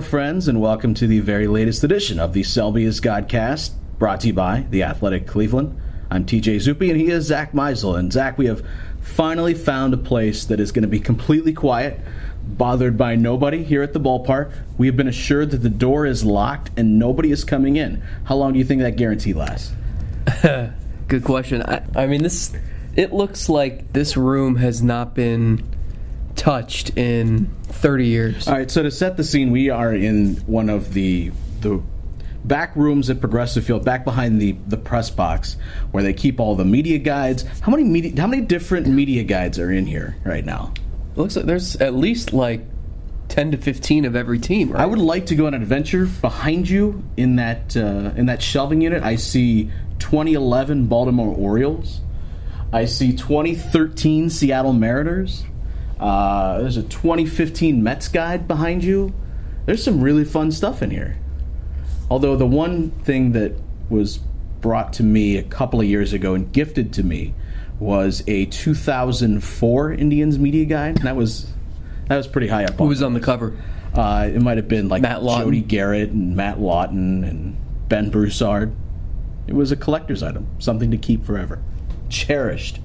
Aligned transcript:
Hello, 0.00 0.08
friends, 0.08 0.48
and 0.48 0.62
welcome 0.62 0.94
to 0.94 1.06
the 1.06 1.20
very 1.20 1.46
latest 1.46 1.84
edition 1.84 2.18
of 2.18 2.32
the 2.32 2.42
Selby 2.42 2.84
is 2.84 3.02
Godcast, 3.02 3.72
brought 3.98 4.22
to 4.22 4.28
you 4.28 4.32
by 4.32 4.64
The 4.70 4.82
Athletic 4.82 5.26
Cleveland. 5.26 5.78
I'm 6.10 6.24
TJ 6.24 6.56
Zuppe, 6.56 6.88
and 6.88 6.98
he 6.98 7.10
is 7.10 7.26
Zack 7.26 7.52
Meisel. 7.52 7.98
And 7.98 8.10
Zack, 8.10 8.38
we 8.38 8.46
have 8.46 8.66
finally 9.02 9.52
found 9.52 9.92
a 9.92 9.98
place 9.98 10.46
that 10.46 10.58
is 10.58 10.72
going 10.72 10.84
to 10.84 10.88
be 10.88 11.00
completely 11.00 11.52
quiet, 11.52 12.00
bothered 12.42 12.96
by 12.96 13.14
nobody 13.14 13.62
here 13.62 13.82
at 13.82 13.92
the 13.92 14.00
ballpark. 14.00 14.54
We 14.78 14.86
have 14.86 14.96
been 14.96 15.06
assured 15.06 15.50
that 15.50 15.58
the 15.58 15.68
door 15.68 16.06
is 16.06 16.24
locked 16.24 16.70
and 16.78 16.98
nobody 16.98 17.30
is 17.30 17.44
coming 17.44 17.76
in. 17.76 18.02
How 18.24 18.36
long 18.36 18.54
do 18.54 18.58
you 18.58 18.64
think 18.64 18.80
that 18.80 18.96
guarantee 18.96 19.34
lasts? 19.34 19.74
Good 21.08 21.24
question. 21.24 21.62
I, 21.62 21.82
I 21.94 22.06
mean, 22.06 22.22
this. 22.22 22.54
It 22.96 23.12
looks 23.12 23.50
like 23.50 23.92
this 23.92 24.16
room 24.16 24.56
has 24.56 24.82
not 24.82 25.14
been 25.14 25.62
touched 26.36 26.96
in 26.96 27.54
30 27.70 28.06
years. 28.06 28.48
All 28.48 28.54
right, 28.54 28.70
so 28.70 28.82
to 28.82 28.90
set 28.90 29.16
the 29.16 29.24
scene, 29.24 29.50
we 29.50 29.70
are 29.70 29.94
in 29.94 30.36
one 30.46 30.68
of 30.70 30.92
the 30.92 31.32
the 31.60 31.82
back 32.44 32.74
rooms 32.74 33.10
at 33.10 33.20
Progressive 33.20 33.64
Field, 33.64 33.84
back 33.84 34.04
behind 34.04 34.40
the 34.40 34.52
the 34.66 34.76
press 34.76 35.10
box, 35.10 35.56
where 35.90 36.02
they 36.02 36.12
keep 36.12 36.40
all 36.40 36.54
the 36.54 36.64
media 36.64 36.98
guides. 36.98 37.44
How 37.60 37.70
many 37.70 37.84
media? 37.84 38.20
How 38.20 38.26
many 38.26 38.42
different 38.42 38.86
media 38.86 39.24
guides 39.24 39.58
are 39.58 39.70
in 39.70 39.86
here 39.86 40.16
right 40.24 40.44
now? 40.44 40.72
It 41.12 41.18
looks 41.18 41.36
like 41.36 41.46
there's 41.46 41.76
at 41.76 41.94
least 41.94 42.32
like 42.32 42.64
10 43.28 43.52
to 43.52 43.56
15 43.56 44.04
of 44.04 44.16
every 44.16 44.38
team. 44.38 44.70
Right? 44.70 44.82
I 44.82 44.86
would 44.86 44.98
like 44.98 45.26
to 45.26 45.34
go 45.34 45.46
on 45.46 45.54
an 45.54 45.62
adventure. 45.62 46.06
Behind 46.06 46.68
you 46.68 47.02
in 47.16 47.36
that 47.36 47.76
uh, 47.76 48.12
in 48.16 48.26
that 48.26 48.42
shelving 48.42 48.80
unit, 48.80 49.02
I 49.02 49.16
see 49.16 49.70
2011 49.98 50.86
Baltimore 50.86 51.34
Orioles. 51.34 52.00
I 52.72 52.84
see 52.84 53.16
2013 53.16 54.30
Seattle 54.30 54.72
Mariners. 54.72 55.44
Uh, 56.00 56.58
there's 56.60 56.78
a 56.78 56.82
2015 56.82 57.82
Mets 57.82 58.08
guide 58.08 58.48
behind 58.48 58.82
you. 58.82 59.12
There's 59.66 59.84
some 59.84 60.00
really 60.00 60.24
fun 60.24 60.50
stuff 60.50 60.82
in 60.82 60.90
here. 60.90 61.18
Although 62.10 62.36
the 62.36 62.46
one 62.46 62.90
thing 62.90 63.32
that 63.32 63.52
was 63.90 64.18
brought 64.60 64.92
to 64.94 65.02
me 65.02 65.36
a 65.36 65.42
couple 65.42 65.80
of 65.80 65.86
years 65.86 66.12
ago 66.12 66.34
and 66.34 66.50
gifted 66.52 66.92
to 66.94 67.02
me 67.02 67.34
was 67.78 68.22
a 68.26 68.46
2004 68.46 69.92
Indians 69.92 70.38
media 70.38 70.64
guide. 70.64 70.96
And 70.96 71.06
That 71.06 71.16
was 71.16 71.52
that 72.08 72.16
was 72.16 72.26
pretty 72.26 72.48
high 72.48 72.64
up. 72.64 72.74
Who 72.74 72.86
was 72.86 73.02
on 73.02 73.14
the 73.14 73.20
cover? 73.20 73.56
Uh, 73.94 74.28
it 74.32 74.40
might 74.40 74.56
have 74.56 74.68
been 74.68 74.88
like 74.88 75.02
Matt 75.02 75.22
Lawton. 75.22 75.46
Jody 75.46 75.62
Gerut 75.62 76.10
and 76.10 76.34
Matt 76.36 76.60
Lawton 76.60 77.24
and 77.24 77.56
Ben 77.88 78.10
Broussard. 78.10 78.74
It 79.46 79.54
was 79.54 79.70
a 79.70 79.76
collector's 79.76 80.22
item, 80.22 80.46
something 80.58 80.90
to 80.90 80.96
keep 80.96 81.24
forever, 81.24 81.62
cherished. 82.08 82.80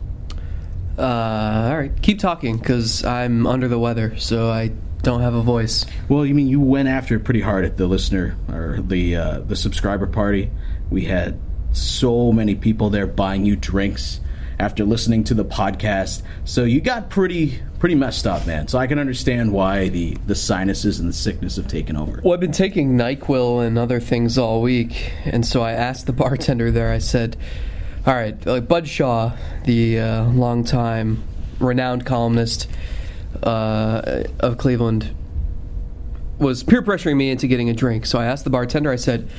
Uh, 0.97 1.67
all 1.69 1.77
right, 1.77 1.91
keep 2.01 2.19
talking 2.19 2.57
because 2.57 3.03
I'm 3.03 3.45
under 3.45 3.67
the 3.67 3.79
weather, 3.79 4.17
so 4.17 4.49
I 4.49 4.71
don't 5.01 5.21
have 5.21 5.33
a 5.33 5.41
voice. 5.41 5.85
Well, 6.09 6.25
you 6.25 6.33
mean 6.33 6.47
you 6.47 6.61
went 6.61 6.87
after 6.87 7.15
it 7.15 7.23
pretty 7.23 7.41
hard 7.41 7.65
at 7.65 7.77
the 7.77 7.85
listener 7.85 8.37
or 8.49 8.79
the 8.81 9.15
uh, 9.15 9.39
the 9.41 9.55
subscriber 9.55 10.07
party? 10.07 10.51
We 10.89 11.05
had 11.05 11.39
so 11.73 12.31
many 12.31 12.55
people 12.55 12.89
there 12.89 13.07
buying 13.07 13.45
you 13.45 13.55
drinks 13.55 14.21
after 14.57 14.85
listening 14.85 15.25
to 15.25 15.33
the 15.33 15.43
podcast, 15.43 16.21
so 16.45 16.63
you 16.63 16.79
got 16.79 17.09
pretty 17.09 17.59
pretty 17.77 17.95
messed 17.95 18.25
up, 18.25 18.47
man. 18.47 18.67
So 18.67 18.79
I 18.79 18.87
can 18.87 18.97
understand 18.97 19.51
why 19.51 19.89
the 19.89 20.15
the 20.25 20.35
sinuses 20.35 20.99
and 20.99 21.09
the 21.09 21.13
sickness 21.13 21.57
have 21.57 21.67
taken 21.67 21.97
over. 21.97 22.21
Well, 22.23 22.33
I've 22.33 22.39
been 22.39 22.53
taking 22.53 22.97
Nyquil 22.97 23.67
and 23.67 23.77
other 23.77 23.99
things 23.99 24.37
all 24.37 24.61
week, 24.61 25.11
and 25.25 25.45
so 25.45 25.61
I 25.61 25.73
asked 25.73 26.05
the 26.05 26.13
bartender 26.13 26.71
there. 26.71 26.91
I 26.91 26.99
said, 26.99 27.35
"All 28.05 28.13
right, 28.13 28.43
like 28.45 28.67
Bud 28.67 28.87
Shaw, 28.87 29.31
the 29.63 29.99
uh, 29.99 30.25
longtime 30.25 31.23
renowned 31.59 32.05
columnist 32.05 32.69
uh, 33.43 34.23
of 34.39 34.57
Cleveland, 34.57 35.13
was 36.37 36.63
peer 36.63 36.81
pressuring 36.81 37.17
me 37.17 37.29
into 37.29 37.47
getting 37.47 37.69
a 37.69 37.73
drink. 37.73 38.05
So 38.05 38.19
I 38.19 38.25
asked 38.25 38.43
the 38.43 38.49
bartender. 38.49 38.91
I 38.91 38.97
said." 38.97 39.29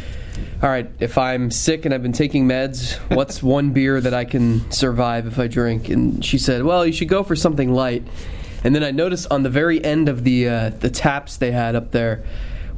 All 0.62 0.68
right, 0.68 0.90
if 1.00 1.16
I'm 1.16 1.50
sick 1.50 1.86
and 1.86 1.94
I've 1.94 2.02
been 2.02 2.12
taking 2.12 2.46
meds, 2.46 2.96
what's 3.14 3.42
one 3.42 3.70
beer 3.70 4.02
that 4.02 4.12
I 4.12 4.26
can 4.26 4.70
survive 4.70 5.26
if 5.26 5.38
I 5.38 5.46
drink? 5.46 5.88
And 5.88 6.22
she 6.22 6.36
said, 6.36 6.62
"Well, 6.62 6.86
you 6.86 6.92
should 6.92 7.08
go 7.08 7.22
for 7.22 7.36
something 7.36 7.72
light." 7.72 8.02
And 8.64 8.74
then 8.74 8.82
I 8.82 8.90
noticed 8.90 9.30
on 9.30 9.44
the 9.44 9.50
very 9.50 9.82
end 9.84 10.08
of 10.08 10.24
the 10.24 10.48
uh, 10.48 10.70
the 10.70 10.90
taps 10.90 11.36
they 11.36 11.52
had 11.52 11.74
up 11.74 11.92
there 11.92 12.24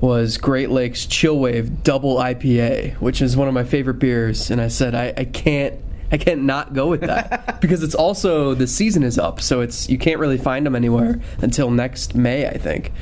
was 0.01 0.39
Great 0.39 0.71
Lakes 0.71 1.07
Chill 1.07 1.39
Wave 1.39 1.83
Double 1.83 2.17
IPA, 2.17 2.95
which 2.95 3.21
is 3.21 3.37
one 3.37 3.49
of 3.49 3.55
my 3.55 3.65
favorite 3.65 3.99
beers. 3.99 4.51
And 4.51 4.61
I 4.61 4.69
said, 4.69 4.95
I, 4.95 5.13
I 5.17 5.25
can't. 5.25 5.75
I 6.11 6.17
can't 6.17 6.45
not 6.45 6.73
go 6.73 6.87
with 6.87 7.03
that 7.03 7.61
because 7.61 7.83
it's 7.83 7.95
also 7.95 8.55
the 8.55 8.67
season 8.67 9.03
is 9.03 9.19
up, 9.19 9.43
so 9.43 9.61
it's 9.61 9.91
you 9.91 9.99
can't 9.99 10.19
really 10.19 10.39
find 10.39 10.65
them 10.65 10.75
anywhere 10.75 11.21
until 11.43 11.71
next 11.71 12.15
May, 12.15 12.47
I 12.49 12.57
think. 12.57 12.93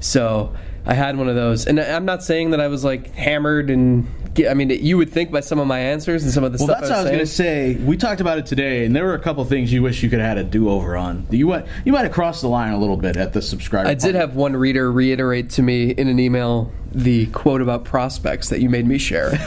So 0.00 0.54
I 0.86 0.94
had 0.94 1.18
one 1.18 1.28
of 1.28 1.34
those, 1.34 1.66
and 1.66 1.78
I'm 1.78 2.06
not 2.06 2.22
saying 2.22 2.52
that 2.52 2.60
I 2.60 2.68
was 2.68 2.82
like 2.82 3.12
hammered 3.14 3.68
and. 3.68 4.06
I 4.48 4.54
mean, 4.54 4.70
you 4.70 4.96
would 4.96 5.10
think 5.10 5.30
by 5.30 5.40
some 5.40 5.58
of 5.58 5.66
my 5.66 5.78
answers 5.78 6.24
and 6.24 6.32
some 6.32 6.44
of 6.44 6.52
the 6.52 6.58
Well, 6.58 6.68
stuff 6.68 6.80
that's 6.80 6.90
I 6.90 6.94
what 6.94 6.98
I 6.98 7.02
was 7.02 7.10
going 7.10 7.26
to 7.26 7.26
say. 7.26 7.74
We 7.76 7.96
talked 7.96 8.20
about 8.20 8.38
it 8.38 8.46
today, 8.46 8.84
and 8.84 8.94
there 8.94 9.04
were 9.04 9.14
a 9.14 9.18
couple 9.20 9.44
things 9.44 9.72
you 9.72 9.82
wish 9.82 10.02
you 10.02 10.10
could 10.10 10.18
have 10.20 10.36
had 10.36 10.38
a 10.38 10.44
do 10.44 10.68
over 10.68 10.96
on. 10.96 11.26
You 11.30 11.46
went, 11.46 11.66
you 11.84 11.92
might 11.92 12.02
have 12.04 12.12
crossed 12.12 12.42
the 12.42 12.48
line 12.48 12.72
a 12.72 12.78
little 12.78 12.96
bit 12.96 13.16
at 13.16 13.32
the 13.32 13.42
subscriber. 13.42 13.88
I 13.88 13.94
did 13.94 14.14
have 14.14 14.34
one 14.36 14.54
reader 14.56 14.90
reiterate 14.90 15.50
to 15.50 15.62
me 15.62 15.90
in 15.90 16.08
an 16.08 16.18
email 16.18 16.72
the 16.92 17.26
quote 17.26 17.60
about 17.60 17.84
prospects 17.84 18.50
that 18.50 18.60
you 18.60 18.68
made 18.70 18.86
me 18.86 18.98
share. 18.98 19.30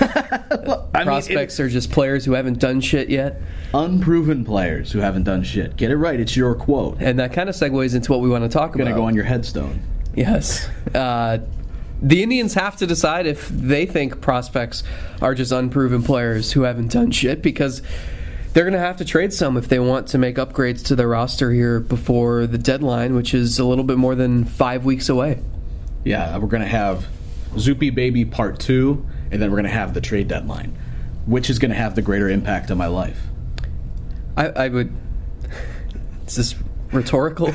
I 0.94 1.00
mean, 1.00 1.06
prospects 1.06 1.59
are 1.59 1.70
just 1.70 1.92
players 1.92 2.26
who 2.26 2.34
haven't 2.34 2.59
done 2.59 2.81
shit 2.81 3.09
yet. 3.09 3.42
unproven 3.74 4.44
players 4.44 4.92
who 4.92 5.00
haven't 5.00 5.24
done 5.24 5.44
shit. 5.44 5.78
Get 5.78 5.92
it 5.92 5.96
right. 5.97 6.20
It's 6.20 6.36
your 6.36 6.56
quote. 6.56 6.97
And 7.00 7.20
that 7.20 7.31
kind 7.34 7.47
of 7.47 7.56
segues 7.56 7.96
into 7.96 8.12
what 8.12 8.22
we 8.22 8.30
want 8.30 8.44
to 8.44 8.50
talk 8.50 8.74
Going 8.74 8.81
about. 8.81 8.96
Going 8.96 8.96
to 8.96 9.02
go 9.02 9.06
on 9.06 9.16
your 9.16 9.24
headstone. 9.24 9.81
Yes. 10.14 10.68
Uh, 10.94 11.38
the 12.02 12.24
Indians 12.24 12.53
have 12.53 12.78
to 12.78 12.88
decide 12.88 13.25
if 13.25 13.47
they 13.50 13.85
think 13.85 14.22
prospects 14.22 14.84
are 15.22 15.34
just 15.34 15.52
unproven 15.52 16.03
players 16.03 16.52
who 16.52 16.62
haven't 16.62 16.91
done 16.91 17.12
shit 17.12 17.41
because 17.41 17.81
they're 18.53 18.63
going 18.63 18.74
to 18.74 18.80
have 18.80 18.97
to 18.97 19.06
trade 19.06 19.34
some 19.34 19.58
if 19.58 19.68
they 19.68 19.80
want 19.80 20.08
to 20.09 20.18
make 20.18 20.38
upgrades 20.38 20.84
to 20.85 20.96
their 20.96 21.08
roster 21.08 21.52
here 21.52 21.80
before 21.80 22.47
the 22.47 22.58
deadline, 22.58 23.16
which 23.16 23.34
is 23.34 23.59
a 23.59 23.66
little 23.66 23.84
bit 23.84 23.97
more 23.97 24.16
than 24.16 24.46
five 24.46 24.85
weeks 24.85 25.09
away. 25.09 25.40
Yeah, 26.03 26.38
we're 26.38 26.47
going 26.47 26.63
to 26.63 26.68
have 26.68 27.08
Zoopy 27.53 27.94
Baby 27.94 28.25
Part 28.25 28.59
2, 28.59 29.06
and 29.31 29.41
then 29.41 29.52
we're 29.52 29.58
going 29.58 29.66
to 29.66 29.69
have 29.69 29.94
the 29.94 30.02
trade 30.02 30.28
deadline. 30.28 30.78
Which 31.25 31.50
is 31.50 31.59
going 31.59 31.72
to 31.72 31.78
have 31.78 31.96
the 31.96 32.02
greater 32.02 32.29
impact 32.29 32.72
on 32.72 32.78
my 32.78 32.88
life? 32.88 33.22
I, 34.38 34.47
I 34.47 34.68
would. 34.69 34.96
Is 36.28 36.35
this 36.35 36.56
rhetorical? 36.91 37.47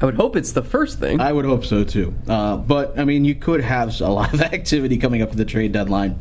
I 0.00 0.04
would 0.04 0.14
hope 0.14 0.36
it's 0.36 0.52
the 0.52 0.62
first 0.62 1.00
thing. 1.00 1.20
I 1.20 1.32
would 1.32 1.44
hope 1.44 1.64
so 1.64 1.82
too. 1.82 2.14
Uh, 2.28 2.56
but 2.56 2.98
I 2.98 3.04
mean, 3.04 3.24
you 3.24 3.34
could 3.34 3.60
have 3.60 4.00
a 4.00 4.08
lot 4.08 4.32
of 4.32 4.40
activity 4.54 4.96
coming 4.96 5.22
up 5.22 5.30
at 5.30 5.36
the 5.36 5.44
trade 5.44 5.72
deadline, 5.72 6.20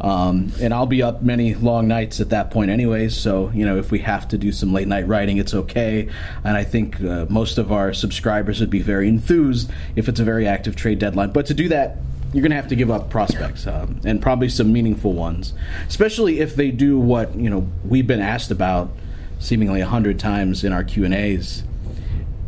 um, 0.00 0.52
and 0.60 0.74
I'll 0.74 0.86
be 0.86 1.02
up 1.02 1.22
many 1.22 1.54
long 1.54 1.86
nights 1.86 2.20
at 2.20 2.30
that 2.30 2.50
point, 2.50 2.70
anyways. 2.70 3.16
So 3.16 3.50
you 3.54 3.64
know, 3.64 3.78
if 3.78 3.92
we 3.92 4.00
have 4.00 4.26
to 4.28 4.38
do 4.38 4.50
some 4.50 4.72
late 4.72 4.88
night 4.88 5.06
writing, 5.06 5.36
it's 5.36 5.54
okay. 5.54 6.08
And 6.42 6.56
I 6.56 6.64
think 6.64 7.00
uh, 7.00 7.26
most 7.28 7.58
of 7.58 7.70
our 7.70 7.92
subscribers 7.92 8.58
would 8.58 8.70
be 8.70 8.82
very 8.82 9.08
enthused 9.08 9.70
if 9.94 10.08
it's 10.08 10.18
a 10.18 10.24
very 10.24 10.48
active 10.48 10.74
trade 10.74 10.98
deadline. 10.98 11.30
But 11.30 11.46
to 11.46 11.54
do 11.54 11.68
that. 11.68 11.98
You're 12.34 12.40
going 12.40 12.52
to 12.52 12.56
have 12.56 12.68
to 12.68 12.76
give 12.76 12.90
up 12.90 13.10
prospects, 13.10 13.66
um, 13.66 14.00
and 14.06 14.22
probably 14.22 14.48
some 14.48 14.72
meaningful 14.72 15.12
ones, 15.12 15.52
especially 15.86 16.40
if 16.40 16.56
they 16.56 16.70
do 16.70 16.98
what 16.98 17.34
you 17.36 17.50
know 17.50 17.68
we've 17.84 18.06
been 18.06 18.22
asked 18.22 18.50
about, 18.50 18.90
seemingly 19.38 19.82
a 19.82 19.86
hundred 19.86 20.18
times 20.18 20.64
in 20.64 20.72
our 20.72 20.82
Q 20.82 21.04
and 21.04 21.12
A's 21.12 21.62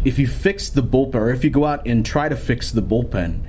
if 0.04 0.18
you 0.18 0.26
fix 0.26 0.68
the 0.70 0.82
bullpen, 0.82 1.14
or 1.14 1.30
if 1.30 1.44
you 1.44 1.50
go 1.50 1.64
out 1.64 1.86
and 1.86 2.04
try 2.04 2.28
to 2.28 2.36
fix 2.36 2.72
the 2.72 2.82
bullpen, 2.82 3.40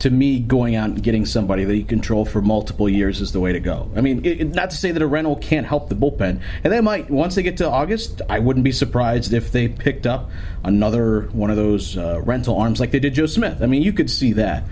to 0.00 0.10
me, 0.10 0.40
going 0.40 0.76
out 0.76 0.88
and 0.88 1.02
getting 1.02 1.26
somebody 1.26 1.64
that 1.64 1.76
you 1.76 1.84
control 1.84 2.24
for 2.24 2.40
multiple 2.40 2.88
years 2.88 3.20
is 3.20 3.32
the 3.32 3.40
way 3.40 3.52
to 3.52 3.60
go. 3.60 3.90
I 3.94 4.00
mean, 4.00 4.24
it, 4.24 4.54
not 4.54 4.70
to 4.70 4.76
say 4.76 4.92
that 4.92 5.02
a 5.02 5.06
rental 5.06 5.36
can't 5.36 5.66
help 5.66 5.90
the 5.90 5.94
bullpen, 5.94 6.40
and 6.64 6.72
they 6.72 6.80
might 6.80 7.10
once 7.10 7.34
they 7.34 7.42
get 7.42 7.58
to 7.58 7.68
August. 7.68 8.22
I 8.28 8.38
wouldn't 8.38 8.64
be 8.64 8.72
surprised 8.72 9.34
if 9.34 9.52
they 9.52 9.68
picked 9.68 10.06
up 10.06 10.30
another 10.64 11.28
one 11.32 11.50
of 11.50 11.56
those 11.56 11.98
uh, 11.98 12.22
rental 12.22 12.56
arms 12.56 12.80
like 12.80 12.92
they 12.92 12.98
did 12.98 13.12
Joe 13.12 13.26
Smith. 13.26 13.62
I 13.62 13.66
mean, 13.66 13.82
you 13.82 13.92
could 13.92 14.10
see 14.10 14.32
that. 14.34 14.64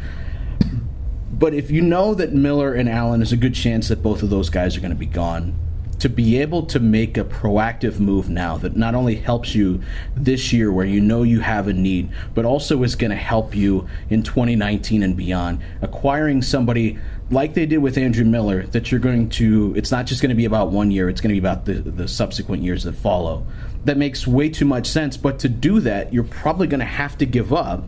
But 1.31 1.53
if 1.53 1.71
you 1.71 1.83
know 1.83 2.15
that 2.15 2.33
Miller 2.33 2.73
and 2.73 2.89
Allen 2.89 3.21
is 3.21 3.31
a 3.31 3.37
good 3.37 3.55
chance 3.55 3.89
that 3.89 4.03
both 4.03 4.23
of 4.23 4.31
those 4.31 4.49
guys 4.49 4.77
are 4.77 4.81
going 4.81 4.91
to 4.91 4.97
be 4.97 5.07
gone, 5.07 5.55
to 5.99 6.09
be 6.09 6.39
able 6.41 6.65
to 6.67 6.79
make 6.79 7.17
a 7.17 7.25
proactive 7.25 7.99
move 7.99 8.29
now 8.29 8.57
that 8.59 8.77
not 8.77 8.95
only 8.95 9.17
helps 9.17 9.55
you 9.55 9.83
this 10.17 10.53
year 10.53 10.73
where 10.73 10.87
you 10.87 11.01
know 11.01 11.23
you 11.23 11.41
have 11.41 11.69
a 11.69 11.73
need, 11.73 12.11
but 12.35 12.45
also 12.45 12.83
is 12.83 12.95
going 12.95 13.11
to 13.11 13.17
help 13.17 13.55
you 13.55 13.89
in 14.09 14.23
2019 14.23 15.03
and 15.03 15.17
beyond, 15.17 15.61
acquiring 15.83 16.43
somebody 16.43 16.99
like 17.31 17.55
they 17.55 17.67
did 17.67 17.79
with 17.79 17.99
Andrew 17.99 18.25
Miller 18.25 18.63
that 18.69 18.91
you're 18.91 19.01
going 19.01 19.29
to 19.29 19.75
it's 19.77 19.91
not 19.91 20.07
just 20.07 20.23
going 20.23 20.31
to 20.31 20.37
be 20.37 20.45
about 20.45 20.71
one 20.71 20.91
year, 20.91 21.09
it's 21.09 21.21
going 21.21 21.35
to 21.35 21.41
be 21.41 21.47
about 21.47 21.65
the, 21.65 21.75
the 21.75 22.09
subsequent 22.09 22.63
years 22.63 22.85
that 22.85 22.95
follow. 22.95 23.47
That 23.85 23.97
makes 23.97 24.27
way 24.27 24.49
too 24.49 24.65
much 24.65 24.87
sense, 24.87 25.17
but 25.17 25.39
to 25.41 25.49
do 25.49 25.81
that, 25.81 26.13
you're 26.13 26.25
probably 26.25 26.67
going 26.67 26.81
to 26.81 26.87
have 26.87 27.19
to 27.19 27.27
give 27.27 27.53
up 27.53 27.85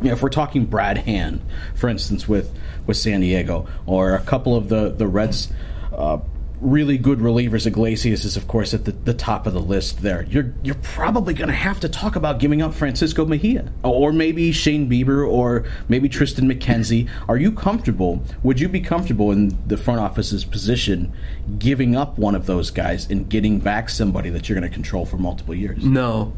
you 0.00 0.08
know, 0.08 0.14
if 0.14 0.22
we're 0.22 0.30
talking 0.30 0.66
Brad 0.66 0.98
Hand, 0.98 1.40
for 1.74 1.88
instance, 1.88 2.26
with 2.26 2.52
with 2.86 2.96
San 2.96 3.20
Diego, 3.20 3.68
or 3.86 4.14
a 4.14 4.20
couple 4.20 4.56
of 4.56 4.68
the 4.68 4.90
the 4.90 5.06
Reds 5.06 5.52
uh, 5.96 6.18
really 6.62 6.96
good 6.96 7.18
relievers, 7.18 7.66
Iglesias 7.66 8.24
is 8.24 8.36
of 8.36 8.46
course 8.46 8.72
at 8.72 8.84
the, 8.84 8.92
the 8.92 9.12
top 9.12 9.46
of 9.46 9.52
the 9.52 9.60
list 9.60 10.00
there. 10.00 10.22
You're 10.22 10.54
you're 10.62 10.76
probably 10.76 11.34
going 11.34 11.48
to 11.48 11.54
have 11.54 11.80
to 11.80 11.88
talk 11.88 12.16
about 12.16 12.38
giving 12.38 12.62
up 12.62 12.72
Francisco 12.72 13.26
Mejia 13.26 13.70
or 13.82 14.12
maybe 14.12 14.52
Shane 14.52 14.88
Bieber 14.88 15.28
or 15.28 15.64
maybe 15.88 16.08
Triston 16.08 16.50
McKenzie. 16.50 17.08
Are 17.28 17.36
you 17.36 17.52
comfortable? 17.52 18.22
Would 18.42 18.60
you 18.60 18.68
be 18.68 18.80
comfortable 18.80 19.32
in 19.32 19.58
the 19.66 19.76
front 19.76 20.00
office's 20.00 20.44
position 20.44 21.12
giving 21.58 21.96
up 21.96 22.16
one 22.16 22.34
of 22.34 22.46
those 22.46 22.70
guys 22.70 23.10
and 23.10 23.28
getting 23.28 23.58
back 23.58 23.90
somebody 23.90 24.30
that 24.30 24.48
you're 24.48 24.58
going 24.58 24.68
to 24.68 24.74
control 24.74 25.04
for 25.04 25.18
multiple 25.18 25.54
years? 25.54 25.84
No. 25.84 26.32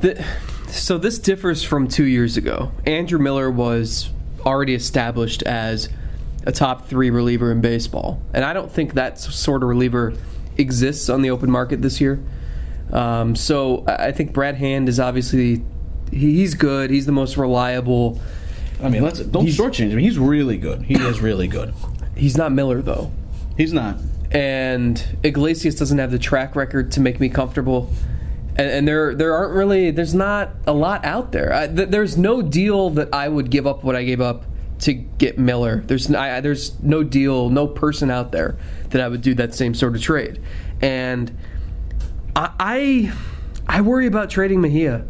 The, 0.00 0.24
so 0.68 0.98
this 0.98 1.18
differs 1.18 1.62
from 1.62 1.88
two 1.88 2.04
years 2.04 2.36
ago. 2.36 2.70
Andrew 2.84 3.18
Miller 3.18 3.50
was 3.50 4.10
already 4.44 4.74
established 4.74 5.42
as 5.42 5.88
a 6.46 6.52
top 6.52 6.86
three 6.86 7.10
reliever 7.10 7.50
in 7.50 7.60
baseball. 7.60 8.22
And 8.32 8.44
I 8.44 8.52
don't 8.52 8.70
think 8.70 8.94
that 8.94 9.18
sort 9.18 9.62
of 9.62 9.68
reliever 9.68 10.14
exists 10.56 11.08
on 11.08 11.22
the 11.22 11.30
open 11.30 11.50
market 11.50 11.82
this 11.82 12.00
year. 12.00 12.22
Um, 12.92 13.34
so 13.34 13.84
I 13.86 14.12
think 14.12 14.32
Brad 14.32 14.54
Hand 14.54 14.88
is 14.88 15.00
obviously 15.00 15.64
he's 16.12 16.54
good. 16.54 16.90
He's 16.90 17.04
the 17.04 17.12
most 17.12 17.36
reliable. 17.36 18.20
I 18.80 18.88
mean, 18.88 19.02
let's 19.02 19.18
don't 19.20 19.46
shortchange 19.46 19.90
him. 19.90 19.98
He's 19.98 20.18
really 20.18 20.56
good. 20.56 20.82
He 20.82 20.94
is 20.94 21.20
really 21.20 21.48
good. 21.48 21.74
He's 22.16 22.36
not 22.36 22.52
Miller 22.52 22.80
though. 22.80 23.10
He's 23.56 23.72
not. 23.72 23.96
And 24.30 25.18
Iglesias 25.24 25.74
doesn't 25.74 25.98
have 25.98 26.12
the 26.12 26.18
track 26.18 26.54
record 26.54 26.92
to 26.92 27.00
make 27.00 27.18
me 27.18 27.28
comfortable. 27.28 27.90
And, 28.56 28.70
and 28.70 28.88
there 28.88 29.16
there 29.16 29.34
aren't 29.34 29.54
really 29.54 29.90
there's 29.90 30.14
not 30.14 30.50
a 30.66 30.72
lot 30.72 31.04
out 31.04 31.32
there. 31.32 31.52
I, 31.52 31.66
th- 31.66 31.88
there's 31.88 32.16
no 32.16 32.40
deal 32.40 32.90
that 32.90 33.12
I 33.12 33.28
would 33.28 33.50
give 33.50 33.66
up 33.66 33.82
what 33.82 33.96
I 33.96 34.04
gave 34.04 34.20
up 34.20 34.44
to 34.80 34.92
get 34.92 35.38
Miller. 35.38 35.82
There's 35.86 36.12
I, 36.12 36.40
there's 36.40 36.80
no 36.82 37.02
deal, 37.02 37.50
no 37.50 37.66
person 37.66 38.10
out 38.10 38.32
there 38.32 38.58
that 38.90 39.00
I 39.00 39.08
would 39.08 39.22
do 39.22 39.34
that 39.34 39.54
same 39.54 39.74
sort 39.74 39.96
of 39.96 40.02
trade, 40.02 40.42
and 40.80 41.36
I 42.34 42.50
I, 42.58 43.12
I 43.66 43.80
worry 43.80 44.06
about 44.06 44.30
trading 44.30 44.60
Mejia 44.60 45.04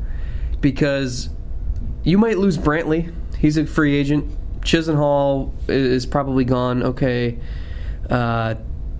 because 0.60 1.28
you 2.04 2.18
might 2.18 2.38
lose 2.38 2.56
Brantley. 2.58 3.12
He's 3.38 3.56
a 3.58 3.66
free 3.66 3.96
agent. 3.96 4.32
Chisenhall 4.60 5.52
is 5.68 6.06
probably 6.06 6.44
gone. 6.44 6.82
Okay. 6.82 7.38
Uh, 8.08 8.54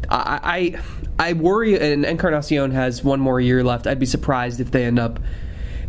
I, 0.09 0.77
I 1.19 1.29
I 1.31 1.33
worry, 1.33 1.79
and 1.79 2.05
Encarnacion 2.05 2.73
has 2.73 3.03
one 3.03 3.21
more 3.21 3.41
year 3.41 3.65
left. 3.65 3.87
I'd 3.87 3.99
be 3.99 4.07
surprised 4.07 4.61
if 4.61 4.71
they 4.71 4.85
end 4.85 4.99
up 4.99 5.19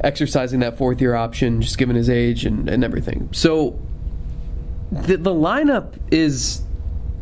exercising 0.03 0.59
that 0.61 0.77
fourth 0.77 1.01
year 1.01 1.15
option, 1.15 1.61
just 1.61 1.77
given 1.77 1.95
his 1.95 2.09
age 2.09 2.45
and, 2.45 2.69
and 2.69 2.83
everything. 2.83 3.29
So 3.33 3.79
the, 4.91 5.17
the 5.17 5.33
lineup 5.33 5.93
is 6.11 6.61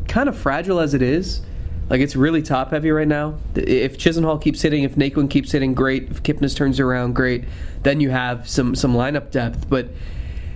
kind 0.07 0.29
of 0.29 0.37
fragile 0.37 0.79
as 0.79 0.93
it 0.93 1.01
is. 1.01 1.41
Like 1.89 2.01
it's 2.01 2.15
really 2.15 2.41
top 2.41 2.71
heavy 2.71 2.89
right 2.91 3.07
now. 3.07 3.35
If 3.53 3.97
Chisenhall 3.97 4.41
keeps 4.41 4.61
hitting, 4.61 4.83
if 4.83 4.95
Naquin 4.95 5.29
keeps 5.29 5.51
hitting, 5.51 5.73
great. 5.73 6.09
If 6.09 6.23
Kipnis 6.23 6.55
turns 6.55 6.79
around, 6.79 7.13
great. 7.13 7.43
Then 7.83 7.99
you 7.99 8.09
have 8.09 8.49
some 8.49 8.75
some 8.75 8.93
lineup 8.93 9.29
depth. 9.29 9.69
But 9.69 9.89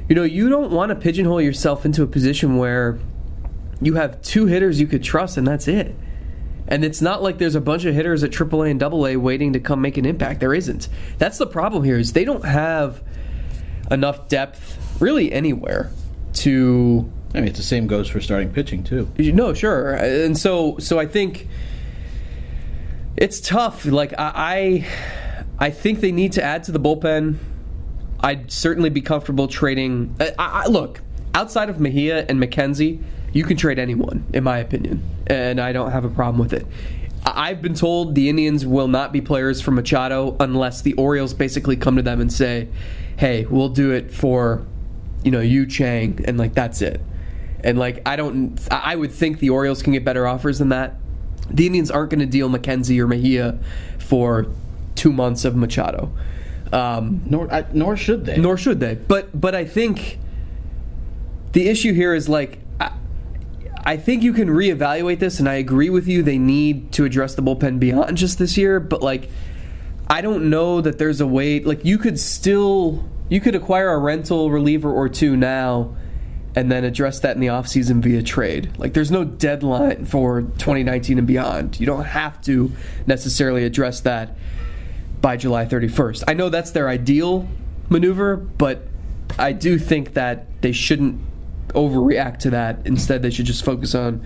you 0.08 0.16
know 0.16 0.24
you 0.24 0.50
don't 0.50 0.72
want 0.72 0.90
to 0.90 0.96
pigeonhole 0.96 1.42
yourself 1.42 1.86
into 1.86 2.02
a 2.02 2.08
position 2.08 2.58
where 2.58 3.00
you 3.80 3.94
have 3.94 4.22
two 4.24 4.48
hitters 4.48 4.80
you 4.82 4.88
could 4.88 5.04
trust 5.04 5.38
and 5.38 5.46
that's 5.46 5.68
it. 5.68 5.96
And 6.68 6.84
it's 6.84 7.02
not 7.02 7.22
like 7.24 7.38
there's 7.38 7.56
a 7.56 7.62
bunch 7.62 7.86
of 7.86 7.96
hitters 7.96 8.24
at 8.24 8.32
AAA 8.32 8.72
and 8.72 8.84
AA 8.84 9.20
waiting 9.20 9.54
to 9.54 9.60
come 9.60 9.82
make 9.82 9.98
an 9.98 10.06
impact. 10.06 10.40
There 10.40 10.54
isn't. 10.54 10.88
That's 11.18 11.38
the 11.38 11.48
problem 11.48 11.84
here. 11.84 11.98
Is 11.98 12.14
they 12.14 12.26
don't 12.26 12.46
have 12.46 13.04
enough 13.92 14.28
depth 14.28 14.78
really 15.00 15.32
anywhere 15.32 15.92
to. 16.36 17.12
I 17.34 17.40
mean, 17.40 17.50
it's 17.50 17.58
the 17.58 17.64
same 17.64 17.88
goes 17.88 18.08
for 18.08 18.22
starting 18.22 18.52
pitching 18.52 18.84
too. 18.84 19.10
No, 19.18 19.54
sure, 19.54 19.94
and 19.94 20.38
so 20.38 20.78
so 20.80 21.00
I 21.00 21.06
think 21.06 21.48
it's 23.18 23.40
tough. 23.40 23.86
Like 23.86 24.14
I, 24.18 24.88
I 25.60 25.70
think 25.70 26.00
they 26.00 26.12
need 26.12 26.34
to 26.34 26.44
add 26.44 26.64
to 26.66 26.72
the 26.72 26.80
bullpen. 26.80 27.38
I'd 28.22 28.52
certainly 28.52 28.90
be 28.90 29.02
comfortable 29.02 29.48
trading. 29.48 30.16
Uh, 30.20 30.32
I, 30.40 30.64
I, 30.64 30.68
look 30.68 31.02
outside 31.34 31.70
of 31.70 31.80
Mejia 31.80 32.26
and 32.28 32.42
McKenzie, 32.42 33.02
you 33.32 33.44
can 33.44 33.56
trade 33.56 33.80
anyone, 33.80 34.26
in 34.34 34.44
my 34.44 34.58
opinion, 34.58 35.04
and 35.28 35.60
I 35.60 35.72
don't 35.72 35.92
have 35.92 36.04
a 36.04 36.10
problem 36.10 36.40
with 36.40 36.54
it. 36.54 36.66
I've 37.26 37.62
been 37.62 37.74
told 37.74 38.16
the 38.16 38.30
Indians 38.30 38.66
will 38.66 38.88
not 38.88 39.12
be 39.12 39.22
players 39.22 39.62
for 39.62 39.72
Machado 39.72 40.36
unless 40.40 40.82
the 40.82 40.94
Orioles 40.94 41.34
basically 41.34 41.76
come 41.76 41.98
to 41.98 42.02
them 42.02 42.22
and 42.22 42.32
say, 42.32 42.70
"Hey, 43.18 43.46
we'll 43.46 43.70
do 43.70 43.92
it 43.92 44.12
for 44.12 44.66
you 45.24 45.32
know, 45.32 45.42
Yu 45.42 45.66
Chang, 45.66 46.24
and 46.26 46.38
like 46.38 46.54
that's 46.54 46.82
it. 46.82 47.02
And 47.64 47.78
like 47.78 48.02
I 48.06 48.16
don't, 48.16 48.60
I 48.72 48.96
would 48.96 49.12
think 49.12 49.40
the 49.40 49.50
Orioles 49.50 49.82
can 49.82 49.94
get 49.94 50.06
better 50.06 50.28
offers 50.28 50.60
than 50.60 50.70
that. 50.70 50.96
The 51.50 51.66
Indians 51.66 51.92
aren't 51.92 52.12
going 52.12 52.20
to 52.20 52.26
deal 52.26 52.50
McKenzie 52.50 53.00
or 53.00 53.08
Mejia 53.08 53.60
for 53.98 54.48
two 54.96 55.12
months 55.12 55.46
of 55.46 55.56
Machado. 55.56 56.12
Um, 56.72 57.24
nor 57.26 57.52
I, 57.52 57.66
nor 57.74 57.98
should 57.98 58.26
they. 58.26 58.38
Nor 58.38 58.58
should 58.58 58.80
they. 58.80 58.96
But 58.96 59.40
but 59.40 59.56
I 59.56 59.66
think 59.66 60.20
the 61.52 61.68
issue 61.68 61.94
here 61.94 62.14
is 62.14 62.30
like 62.30 62.60
I, 62.80 62.92
I 63.84 63.98
think 63.98 64.24
you 64.24 64.34
can 64.34 64.50
reevaluate 64.50 65.20
this, 65.20 65.40
and 65.40 65.50
I 65.50 65.56
agree 65.56 65.90
with 65.90 66.08
you. 66.08 66.22
They 66.22 66.38
need 66.38 66.92
to 66.94 67.06
address 67.06 67.36
the 67.36 67.42
bullpen 67.42 67.80
beyond 67.80 68.18
just 68.18 68.38
this 68.38 68.56
year, 68.58 68.80
but 68.80 69.02
like 69.02 69.30
I 70.08 70.22
don't 70.22 70.50
know 70.50 70.82
that 70.82 70.98
there's 70.98 71.22
a 71.22 71.28
way. 71.28 71.60
Like 71.60 71.86
you 71.86 71.98
could 71.98 72.20
still 72.20 73.04
you 73.30 73.40
could 73.40 73.56
acquire 73.56 73.90
a 73.90 73.98
rental 73.98 74.52
reliever 74.52 74.92
or 74.92 75.08
two 75.08 75.38
now 75.38 75.96
and 76.56 76.72
then 76.72 76.84
address 76.84 77.20
that 77.20 77.36
in 77.36 77.42
the 77.42 77.48
offseason 77.48 78.02
via 78.02 78.24
trade. 78.24 78.78
Like 78.78 78.94
there's 78.94 79.12
no 79.12 79.24
deadline 79.24 80.06
for 80.06 80.42
2019 80.42 81.20
and 81.20 81.28
beyond. 81.28 81.80
You 81.80 81.86
don't 81.86 82.06
have 82.06 82.42
to 82.44 82.72
necessarily 83.06 83.64
address 83.66 84.02
that 84.02 84.36
by 85.22 85.38
July 85.38 85.66
31st. 85.66 86.24
I 86.28 86.34
know 86.34 86.50
that's 86.50 86.72
their 86.72 86.90
ideal 86.90 87.48
maneuver, 87.90 88.36
but 88.36 88.88
I 89.38 89.52
do 89.52 89.78
think 89.78 90.14
that 90.16 90.62
they 90.62 90.72
shouldn't 90.72 91.22
overreact 91.70 92.40
to 92.40 92.50
that. 92.50 92.80
Instead, 92.86 93.22
they 93.22 93.30
should 93.30 93.46
just 93.46 93.64
focus 93.64 93.94
on 93.94 94.26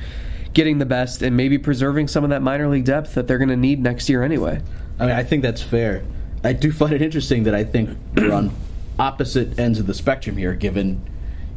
getting 0.53 0.77
the 0.77 0.85
best 0.85 1.21
and 1.21 1.35
maybe 1.35 1.57
preserving 1.57 2.07
some 2.07 2.23
of 2.23 2.29
that 2.29 2.41
minor 2.41 2.69
league 2.69 2.85
depth 2.85 3.15
that 3.15 3.27
they're 3.27 3.37
going 3.39 3.49
to 3.49 3.57
need 3.57 3.81
next 3.81 4.07
year 4.07 4.23
anyway. 4.23 4.61
I 4.99 5.07
mean, 5.07 5.15
I 5.15 5.23
think 5.23 5.41
that's 5.41 5.61
fair. 5.61 6.03
I 6.43 6.53
do 6.53 6.71
find 6.71 6.93
it 6.93 7.01
interesting 7.01 7.43
that 7.43 7.55
I 7.55 7.63
think 7.63 7.97
we're 8.15 8.31
on 8.31 8.51
opposite 8.99 9.59
ends 9.59 9.79
of 9.79 9.87
the 9.87 9.93
spectrum 9.93 10.37
here, 10.37 10.53
given 10.53 11.01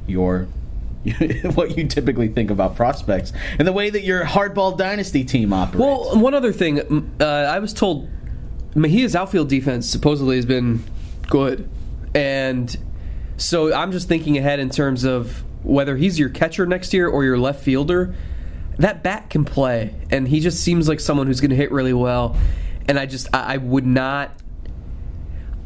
your 0.06 0.48
what 1.54 1.76
you 1.76 1.86
typically 1.86 2.28
think 2.28 2.50
about 2.50 2.74
prospects 2.74 3.32
and 3.58 3.66
the 3.66 3.72
way 3.72 3.90
that 3.90 4.02
your 4.02 4.24
hardball 4.24 4.76
dynasty 4.76 5.24
team 5.24 5.52
operates. 5.52 5.78
Well, 5.78 6.18
one 6.18 6.34
other 6.34 6.52
thing, 6.52 7.12
uh, 7.20 7.24
I 7.24 7.58
was 7.60 7.72
told 7.72 8.08
Mejia's 8.74 9.14
outfield 9.14 9.48
defense 9.48 9.88
supposedly 9.88 10.36
has 10.36 10.46
been 10.46 10.82
good, 11.28 11.68
and 12.14 12.76
so 13.36 13.72
I'm 13.72 13.92
just 13.92 14.08
thinking 14.08 14.36
ahead 14.36 14.58
in 14.58 14.70
terms 14.70 15.04
of 15.04 15.44
whether 15.62 15.96
he's 15.96 16.18
your 16.18 16.28
catcher 16.28 16.66
next 16.66 16.92
year 16.92 17.08
or 17.08 17.24
your 17.24 17.38
left 17.38 17.62
fielder. 17.62 18.14
That 18.78 19.02
bat 19.02 19.30
can 19.30 19.44
play, 19.44 19.94
and 20.10 20.28
he 20.28 20.40
just 20.40 20.62
seems 20.62 20.88
like 20.88 21.00
someone 21.00 21.26
who's 21.26 21.40
going 21.40 21.50
to 21.50 21.56
hit 21.56 21.72
really 21.72 21.94
well. 21.94 22.36
And 22.88 22.98
I 22.98 23.06
just 23.06 23.28
I, 23.34 23.54
I 23.54 23.56
would 23.56 23.86
not 23.86 24.32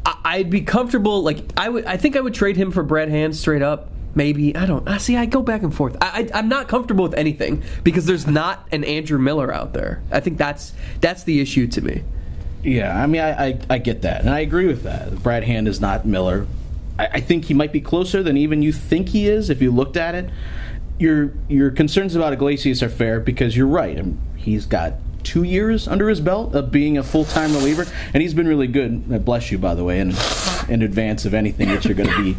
I'd 0.05 0.49
be 0.49 0.61
comfortable. 0.61 1.21
Like 1.21 1.39
I 1.57 1.69
would, 1.69 1.85
I 1.85 1.97
think 1.97 2.15
I 2.15 2.21
would 2.21 2.33
trade 2.33 2.57
him 2.57 2.71
for 2.71 2.83
Brad 2.83 3.09
Hand 3.09 3.35
straight 3.35 3.61
up. 3.61 3.89
Maybe 4.13 4.55
I 4.55 4.65
don't. 4.65 4.87
I 4.87 4.97
see. 4.97 5.15
I 5.15 5.25
go 5.25 5.41
back 5.41 5.63
and 5.63 5.73
forth. 5.73 5.95
I, 6.01 6.29
I, 6.33 6.39
am 6.39 6.49
not 6.49 6.67
comfortable 6.67 7.03
with 7.03 7.13
anything 7.13 7.63
because 7.83 8.05
there's 8.05 8.27
not 8.27 8.67
an 8.71 8.83
Andrew 8.83 9.17
Miller 9.17 9.53
out 9.53 9.73
there. 9.73 10.01
I 10.11 10.19
think 10.19 10.37
that's 10.37 10.73
that's 10.99 11.23
the 11.23 11.39
issue 11.39 11.67
to 11.67 11.81
me. 11.81 12.03
Yeah, 12.63 13.01
I 13.01 13.07
mean, 13.07 13.21
I, 13.21 13.47
I, 13.47 13.59
I 13.71 13.77
get 13.77 14.03
that, 14.03 14.21
and 14.21 14.29
I 14.29 14.39
agree 14.39 14.67
with 14.67 14.83
that. 14.83 15.23
Brad 15.23 15.43
Hand 15.43 15.67
is 15.67 15.79
not 15.79 16.05
Miller. 16.05 16.45
I, 16.99 17.07
I 17.07 17.19
think 17.21 17.45
he 17.45 17.53
might 17.53 17.71
be 17.71 17.81
closer 17.81 18.21
than 18.21 18.37
even 18.37 18.61
you 18.61 18.73
think 18.73 19.09
he 19.09 19.27
is 19.27 19.49
if 19.49 19.61
you 19.61 19.71
looked 19.71 19.97
at 19.97 20.15
it. 20.15 20.29
Your 20.99 21.33
your 21.47 21.71
concerns 21.71 22.15
about 22.15 22.33
Iglesias 22.33 22.83
are 22.83 22.89
fair 22.89 23.19
because 23.19 23.55
you're 23.55 23.67
right. 23.67 23.97
I 23.97 24.01
mean, 24.01 24.19
he's 24.35 24.65
got 24.65 24.93
two 25.23 25.43
years 25.43 25.87
under 25.87 26.09
his 26.09 26.19
belt 26.21 26.55
of 26.55 26.71
being 26.71 26.97
a 26.97 27.03
full 27.03 27.25
time 27.25 27.53
reliever, 27.53 27.85
and 28.13 28.21
he's 28.21 28.33
been 28.33 28.47
really 28.47 28.67
good. 28.67 29.03
Uh, 29.11 29.17
bless 29.17 29.51
you, 29.51 29.57
by 29.57 29.75
the 29.75 29.83
way, 29.83 29.99
in 29.99 30.13
in 30.69 30.81
advance 30.81 31.25
of 31.25 31.33
anything 31.33 31.69
that 31.69 31.85
you're 31.85 31.95
going 31.95 32.09
to 32.09 32.23
be. 32.23 32.37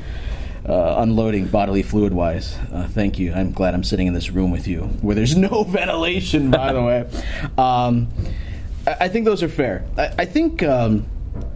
Uh, 0.65 0.95
unloading 0.99 1.49
bodily 1.49 1.83
fluid 1.83 2.13
wise. 2.13 2.57
Uh, 2.73 2.87
thank 2.87 3.19
you. 3.19 3.33
I'm 3.33 3.51
glad 3.51 3.75
I'm 3.75 3.83
sitting 3.83 4.07
in 4.07 4.15
this 4.15 4.31
room 4.31 4.53
with 4.53 4.69
you 4.69 4.83
where 5.01 5.17
there's 5.17 5.37
no 5.37 5.65
ventilation, 5.69 6.53
by 6.53 6.73
the 6.73 6.81
way. 6.81 7.01
Um, 7.59 8.07
I, 8.87 8.97
I, 9.01 9.09
think 9.09 9.25
those 9.25 9.43
are 9.43 9.49
fair. 9.49 9.85
I, 9.99 10.15
I 10.19 10.25
think. 10.25 10.63
Um, 10.63 11.05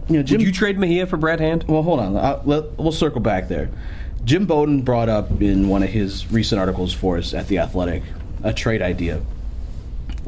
you 0.09 0.17
know, 0.17 0.23
Jim, 0.23 0.39
Would 0.39 0.47
you 0.47 0.51
trade 0.51 0.77
Mejia 0.77 1.05
for 1.05 1.15
Brad 1.15 1.39
Hand? 1.39 1.63
Well, 1.67 1.83
hold 1.83 2.01
on. 2.01 2.17
I'll, 2.17 2.41
let, 2.43 2.77
we'll 2.77 2.91
circle 2.91 3.21
back 3.21 3.47
there. 3.47 3.69
Jim 4.25 4.45
Bowden 4.45 4.81
brought 4.81 5.07
up 5.07 5.41
in 5.41 5.69
one 5.69 5.83
of 5.83 5.89
his 5.89 6.29
recent 6.31 6.59
articles 6.59 6.93
for 6.93 7.17
us 7.17 7.33
at 7.33 7.47
The 7.47 7.59
Athletic 7.59 8.03
a 8.43 8.53
trade 8.53 8.81
idea 8.81 9.21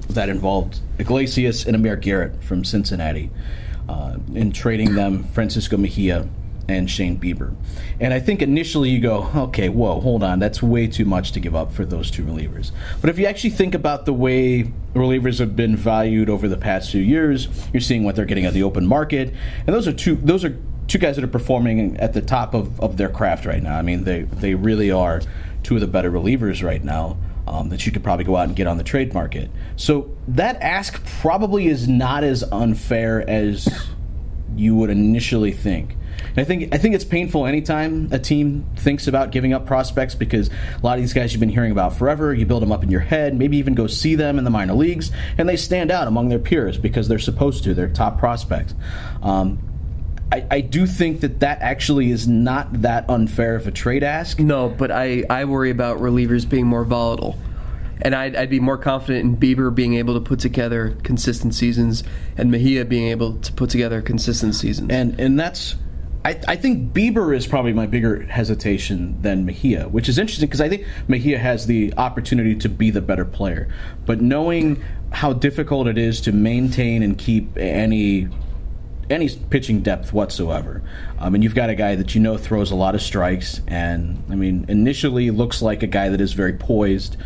that 0.09 0.29
involved 0.29 0.79
Iglesias 0.97 1.65
and 1.65 1.75
Amir 1.75 1.95
Garrett 1.95 2.43
from 2.43 2.63
Cincinnati 2.63 3.29
uh, 3.87 4.17
in 4.33 4.51
trading 4.51 4.95
them 4.95 5.23
Francisco 5.25 5.77
Mejia 5.77 6.27
and 6.67 6.89
Shane 6.89 7.19
Bieber. 7.19 7.55
And 7.99 8.13
I 8.13 8.19
think 8.19 8.41
initially 8.41 8.89
you 8.89 8.99
go, 8.99 9.29
okay, 9.35 9.69
whoa, 9.69 9.99
hold 9.99 10.23
on, 10.23 10.39
that's 10.39 10.61
way 10.61 10.87
too 10.87 11.05
much 11.05 11.31
to 11.33 11.39
give 11.39 11.55
up 11.55 11.71
for 11.71 11.83
those 11.83 12.11
two 12.11 12.23
relievers. 12.23 12.71
But 13.01 13.09
if 13.09 13.17
you 13.17 13.25
actually 13.25 13.49
think 13.51 13.73
about 13.73 14.05
the 14.05 14.13
way 14.13 14.71
relievers 14.93 15.39
have 15.39 15.55
been 15.55 15.75
valued 15.75 16.29
over 16.29 16.47
the 16.47 16.57
past 16.57 16.91
few 16.91 17.01
years, 17.01 17.47
you're 17.73 17.81
seeing 17.81 18.03
what 18.03 18.15
they're 18.15 18.25
getting 18.25 18.45
at 18.45 18.53
the 18.53 18.63
open 18.63 18.85
market, 18.85 19.33
and 19.65 19.75
those 19.75 19.87
are 19.87 19.93
two 19.93 20.15
those 20.15 20.45
are 20.45 20.57
two 20.87 20.97
guys 20.97 21.15
that 21.15 21.23
are 21.23 21.27
performing 21.27 21.97
at 21.97 22.13
the 22.13 22.21
top 22.21 22.53
of, 22.53 22.79
of 22.79 22.97
their 22.97 23.09
craft 23.09 23.45
right 23.45 23.61
now. 23.61 23.77
I 23.77 23.81
mean, 23.81 24.03
they 24.03 24.21
they 24.23 24.53
really 24.53 24.91
are 24.91 25.21
two 25.63 25.75
of 25.75 25.81
the 25.81 25.87
better 25.87 26.11
relievers 26.11 26.63
right 26.63 26.83
now. 26.83 27.17
Um, 27.49 27.69
that 27.69 27.83
you 27.83 27.91
could 27.91 28.03
probably 28.03 28.25
go 28.25 28.35
out 28.35 28.47
and 28.47 28.55
get 28.55 28.67
on 28.67 28.77
the 28.77 28.83
trade 28.83 29.11
market. 29.11 29.49
So 29.75 30.15
that 30.27 30.61
ask 30.61 31.03
probably 31.19 31.67
is 31.67 31.87
not 31.87 32.23
as 32.23 32.43
unfair 32.43 33.27
as 33.27 33.67
you 34.55 34.75
would 34.75 34.91
initially 34.91 35.51
think. 35.51 35.95
And 36.29 36.37
I 36.37 36.43
think 36.43 36.73
I 36.73 36.77
think 36.77 36.95
it's 36.95 37.05
painful 37.05 37.47
anytime 37.47 38.09
a 38.11 38.19
team 38.19 38.67
thinks 38.77 39.07
about 39.07 39.31
giving 39.31 39.53
up 39.53 39.65
prospects 39.65 40.15
because 40.15 40.49
a 40.49 40.85
lot 40.85 40.97
of 40.97 41.01
these 41.01 41.13
guys 41.13 41.33
you've 41.33 41.39
been 41.39 41.49
hearing 41.49 41.71
about 41.71 41.95
forever. 41.95 42.33
You 42.33 42.45
build 42.45 42.61
them 42.61 42.71
up 42.71 42.83
in 42.83 42.91
your 42.91 43.01
head, 43.01 43.35
maybe 43.35 43.57
even 43.57 43.73
go 43.73 43.87
see 43.87 44.15
them 44.15 44.37
in 44.37 44.43
the 44.43 44.51
minor 44.51 44.73
leagues, 44.73 45.11
and 45.37 45.49
they 45.49 45.55
stand 45.55 45.91
out 45.91 46.07
among 46.07 46.29
their 46.29 46.39
peers 46.39 46.77
because 46.77 47.07
they're 47.07 47.19
supposed 47.19 47.63
to. 47.63 47.73
They're 47.73 47.89
top 47.89 48.19
prospects. 48.19 48.75
Um, 49.23 49.59
I, 50.31 50.45
I, 50.51 50.61
do 50.61 50.85
think 50.85 51.21
that 51.21 51.39
that 51.39 51.61
actually 51.61 52.11
is 52.11 52.27
not 52.27 52.81
that 52.81 53.09
unfair 53.09 53.55
of 53.55 53.67
a 53.67 53.71
trade 53.71 54.03
ask. 54.03 54.39
No, 54.39 54.69
but 54.69 54.91
I, 54.91 55.23
I 55.29 55.45
worry 55.45 55.71
about 55.71 55.97
relievers 55.97 56.47
being 56.47 56.67
more 56.67 56.85
volatile. 56.85 57.37
And 58.01 58.15
I'd, 58.15 58.35
I'd 58.35 58.49
be 58.49 58.59
more 58.59 58.77
confident 58.77 59.25
in 59.25 59.37
Bieber 59.37 59.73
being 59.73 59.95
able 59.95 60.13
to 60.13 60.21
put 60.21 60.39
together 60.39 60.95
consistent 61.03 61.55
seasons 61.55 62.03
and 62.37 62.51
Mejia 62.51 62.85
being 62.85 63.07
able 63.07 63.37
to 63.39 63.51
put 63.51 63.69
together 63.69 64.01
consistent 64.01 64.55
seasons. 64.55 64.91
And 64.91 65.19
and 65.19 65.37
that's 65.37 65.75
I, 66.23 66.39
I, 66.49 66.55
think 66.57 66.93
Bieber 66.93 67.35
is 67.35 67.47
probably 67.47 67.71
my 67.71 67.85
bigger 67.85 68.23
hesitation 68.23 69.21
than 69.21 69.45
Mejia, 69.45 69.87
which 69.87 70.09
is 70.09 70.17
interesting 70.17 70.47
because 70.47 70.59
I 70.59 70.67
think 70.67 70.85
Mejia 71.07 71.39
has 71.39 71.65
the 71.65 71.93
opportunity 71.95 72.55
to 72.55 72.69
be 72.69 72.89
the 72.91 73.01
better 73.01 73.23
player. 73.23 73.69
But 74.05 74.21
knowing 74.21 74.83
how 75.11 75.33
difficult 75.33 75.87
it 75.87 75.97
is 75.97 76.19
to 76.21 76.33
maintain 76.33 77.03
and 77.03 77.17
keep 77.17 77.57
any 77.57 78.27
any 79.09 79.29
pitching 79.29 79.81
depth 79.81 80.13
whatsoever. 80.13 80.81
Um, 81.17 81.35
and 81.35 81.43
you've 81.43 81.55
got 81.55 81.69
a 81.69 81.75
guy 81.75 81.95
that 81.95 82.15
you 82.15 82.21
know 82.21 82.37
throws 82.37 82.71
a 82.71 82.75
lot 82.75 82.95
of 82.95 83.01
strikes, 83.01 83.61
and 83.67 84.23
I 84.29 84.35
mean, 84.35 84.65
initially 84.69 85.31
looks 85.31 85.61
like 85.61 85.83
a 85.83 85.87
guy 85.87 86.09
that 86.09 86.21
is 86.21 86.33
very 86.33 86.53
poised. 86.53 87.17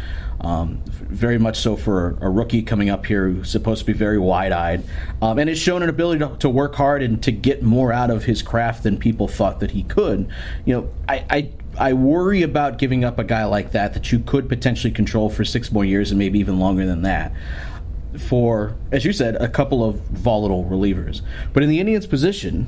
Um, 0.41 0.81
very 0.87 1.37
much 1.37 1.57
so 1.59 1.77
for 1.77 2.17
a 2.19 2.29
rookie 2.29 2.63
coming 2.63 2.89
up 2.89 3.05
here 3.05 3.29
who's 3.29 3.49
supposed 3.49 3.79
to 3.79 3.85
be 3.85 3.93
very 3.93 4.19
wide 4.19 4.51
eyed. 4.51 4.83
Um, 5.21 5.39
and 5.39 5.47
has 5.47 5.57
shown 5.57 5.83
an 5.83 5.89
ability 5.89 6.19
to, 6.19 6.35
to, 6.39 6.49
work 6.49 6.75
hard 6.75 7.01
and 7.01 7.23
to 7.23 7.31
get 7.31 7.63
more 7.63 7.93
out 7.93 8.09
of 8.09 8.25
his 8.25 8.41
craft 8.41 8.83
than 8.83 8.97
people 8.97 9.29
thought 9.29 9.61
that 9.61 9.71
he 9.71 9.83
could. 9.83 10.27
You 10.65 10.73
know, 10.73 10.89
I, 11.07 11.25
I, 11.29 11.49
I 11.77 11.93
worry 11.93 12.41
about 12.41 12.77
giving 12.77 13.05
up 13.05 13.19
a 13.19 13.23
guy 13.23 13.45
like 13.45 13.71
that 13.71 13.93
that 13.93 14.11
you 14.11 14.19
could 14.19 14.49
potentially 14.49 14.91
control 14.91 15.29
for 15.29 15.45
six 15.45 15.71
more 15.71 15.85
years 15.85 16.11
and 16.11 16.19
maybe 16.19 16.39
even 16.39 16.59
longer 16.59 16.85
than 16.85 17.03
that 17.03 17.31
for, 18.19 18.75
as 18.91 19.05
you 19.05 19.13
said, 19.13 19.35
a 19.35 19.47
couple 19.47 19.83
of 19.83 19.95
volatile 19.95 20.65
relievers. 20.65 21.21
But 21.53 21.63
in 21.63 21.69
the 21.69 21.79
Indians' 21.79 22.07
position, 22.07 22.67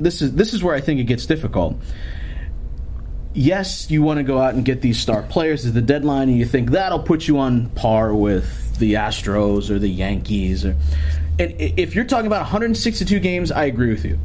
this 0.00 0.22
is 0.22 0.34
this 0.34 0.54
is 0.54 0.62
where 0.62 0.74
I 0.74 0.80
think 0.80 1.00
it 1.00 1.04
gets 1.04 1.26
difficult. 1.26 1.76
Yes, 3.32 3.90
you 3.90 4.02
want 4.02 4.18
to 4.18 4.24
go 4.24 4.38
out 4.38 4.54
and 4.54 4.64
get 4.64 4.80
these 4.80 4.98
star 4.98 5.22
players 5.22 5.66
at 5.66 5.74
the 5.74 5.82
deadline, 5.82 6.28
and 6.28 6.38
you 6.38 6.46
think 6.46 6.70
that'll 6.70 7.02
put 7.02 7.28
you 7.28 7.38
on 7.38 7.68
par 7.70 8.14
with 8.14 8.78
the 8.78 8.94
Astros 8.94 9.68
or 9.70 9.78
the 9.78 9.88
Yankees. 9.88 10.64
Or, 10.64 10.76
and 11.38 11.54
if 11.58 11.94
you're 11.94 12.06
talking 12.06 12.26
about 12.26 12.42
162 12.42 13.20
games, 13.20 13.52
I 13.52 13.64
agree 13.64 13.90
with 13.90 14.04
you 14.04 14.18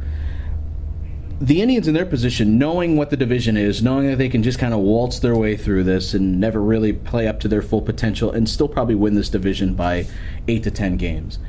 the 1.42 1.60
Indians 1.60 1.88
in 1.88 1.94
their 1.94 2.06
position, 2.06 2.56
knowing 2.56 2.96
what 2.96 3.10
the 3.10 3.16
division 3.16 3.56
is, 3.56 3.82
knowing 3.82 4.06
that 4.06 4.16
they 4.16 4.28
can 4.28 4.44
just 4.44 4.60
kind 4.60 4.72
of 4.72 4.78
waltz 4.78 5.18
their 5.18 5.34
way 5.34 5.56
through 5.56 5.82
this 5.82 6.14
and 6.14 6.38
never 6.38 6.62
really 6.62 6.92
play 6.92 7.26
up 7.26 7.40
to 7.40 7.48
their 7.48 7.62
full 7.62 7.82
potential 7.82 8.30
and 8.30 8.48
still 8.48 8.68
probably 8.68 8.94
win 8.94 9.14
this 9.14 9.28
division 9.28 9.74
by 9.74 10.06
eight 10.46 10.62
to 10.62 10.70
ten 10.70 10.96
games, 10.96 11.40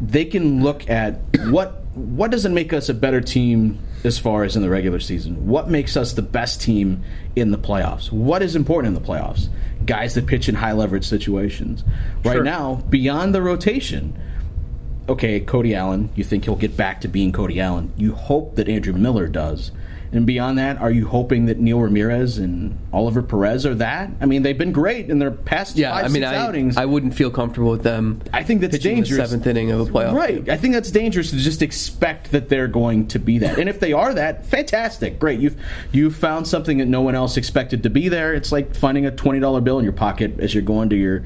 they 0.00 0.24
can 0.24 0.62
look 0.62 0.88
at 0.88 1.20
what 1.48 1.82
what 1.94 2.30
doesn't 2.30 2.54
make 2.54 2.72
us 2.72 2.88
a 2.88 2.94
better 2.94 3.20
team 3.20 3.78
as 4.04 4.18
far 4.18 4.44
as 4.44 4.56
in 4.56 4.62
the 4.62 4.70
regular 4.70 5.00
season? 5.00 5.46
What 5.46 5.68
makes 5.68 5.98
us 5.98 6.14
the 6.14 6.22
best 6.22 6.62
team 6.62 7.02
in 7.34 7.50
the 7.50 7.58
playoffs? 7.58 8.10
What 8.10 8.42
is 8.42 8.56
important 8.56 8.96
in 8.96 9.02
the 9.02 9.06
playoffs? 9.06 9.48
Guys 9.84 10.14
that 10.14 10.26
pitch 10.26 10.48
in 10.48 10.54
high 10.54 10.72
leverage 10.72 11.06
situations. 11.06 11.84
Right 12.24 12.36
sure. 12.36 12.42
now, 12.42 12.76
beyond 12.88 13.34
the 13.34 13.42
rotation, 13.42 14.18
okay, 15.08 15.40
Cody 15.40 15.74
Allen, 15.74 16.10
you 16.14 16.24
think 16.24 16.44
he'll 16.44 16.56
get 16.56 16.76
back 16.76 17.00
to 17.02 17.08
being 17.08 17.32
Cody 17.32 17.60
Allen. 17.60 17.92
You 17.96 18.14
hope 18.14 18.56
that 18.56 18.68
Andrew 18.68 18.92
Miller 18.92 19.28
does. 19.28 19.70
And 20.12 20.24
beyond 20.24 20.58
that, 20.58 20.78
are 20.78 20.90
you 20.90 21.06
hoping 21.06 21.46
that 21.46 21.58
Neil 21.58 21.80
Ramirez 21.80 22.38
and 22.38 22.78
Oliver 22.92 23.22
Perez 23.22 23.66
are 23.66 23.74
that? 23.74 24.10
I 24.20 24.26
mean, 24.26 24.42
they've 24.42 24.56
been 24.56 24.72
great 24.72 25.10
in 25.10 25.18
their 25.18 25.32
past 25.32 25.76
yeah, 25.76 25.90
five, 25.90 26.04
I 26.04 26.08
mean, 26.08 26.22
six 26.22 26.32
I, 26.32 26.36
outings. 26.36 26.76
I 26.76 26.84
wouldn't 26.84 27.14
feel 27.14 27.30
comfortable 27.30 27.70
with 27.72 27.82
them. 27.82 28.22
I 28.32 28.44
think 28.44 28.60
that's 28.60 28.78
dangerous. 28.78 29.28
seventh 29.28 29.46
inning 29.46 29.72
of 29.72 29.80
a 29.80 29.92
playoff. 29.92 30.14
Right. 30.14 30.48
I 30.48 30.56
think 30.56 30.74
that's 30.74 30.90
dangerous 30.90 31.30
to 31.30 31.36
just 31.36 31.60
expect 31.60 32.30
that 32.30 32.48
they're 32.48 32.68
going 32.68 33.08
to 33.08 33.18
be 33.18 33.38
that. 33.38 33.58
And 33.58 33.68
if 33.68 33.80
they 33.80 33.92
are 33.92 34.14
that, 34.14 34.46
fantastic, 34.46 35.18
great. 35.18 35.40
You've 35.40 35.60
you've 35.92 36.14
found 36.14 36.46
something 36.46 36.78
that 36.78 36.86
no 36.86 37.02
one 37.02 37.16
else 37.16 37.36
expected 37.36 37.82
to 37.82 37.90
be 37.90 38.08
there. 38.08 38.32
It's 38.32 38.52
like 38.52 38.76
finding 38.76 39.06
a 39.06 39.10
twenty 39.10 39.40
dollar 39.40 39.60
bill 39.60 39.78
in 39.78 39.84
your 39.84 39.92
pocket 39.92 40.38
as 40.38 40.54
you're 40.54 40.62
going 40.62 40.88
to 40.90 40.96
your 40.96 41.24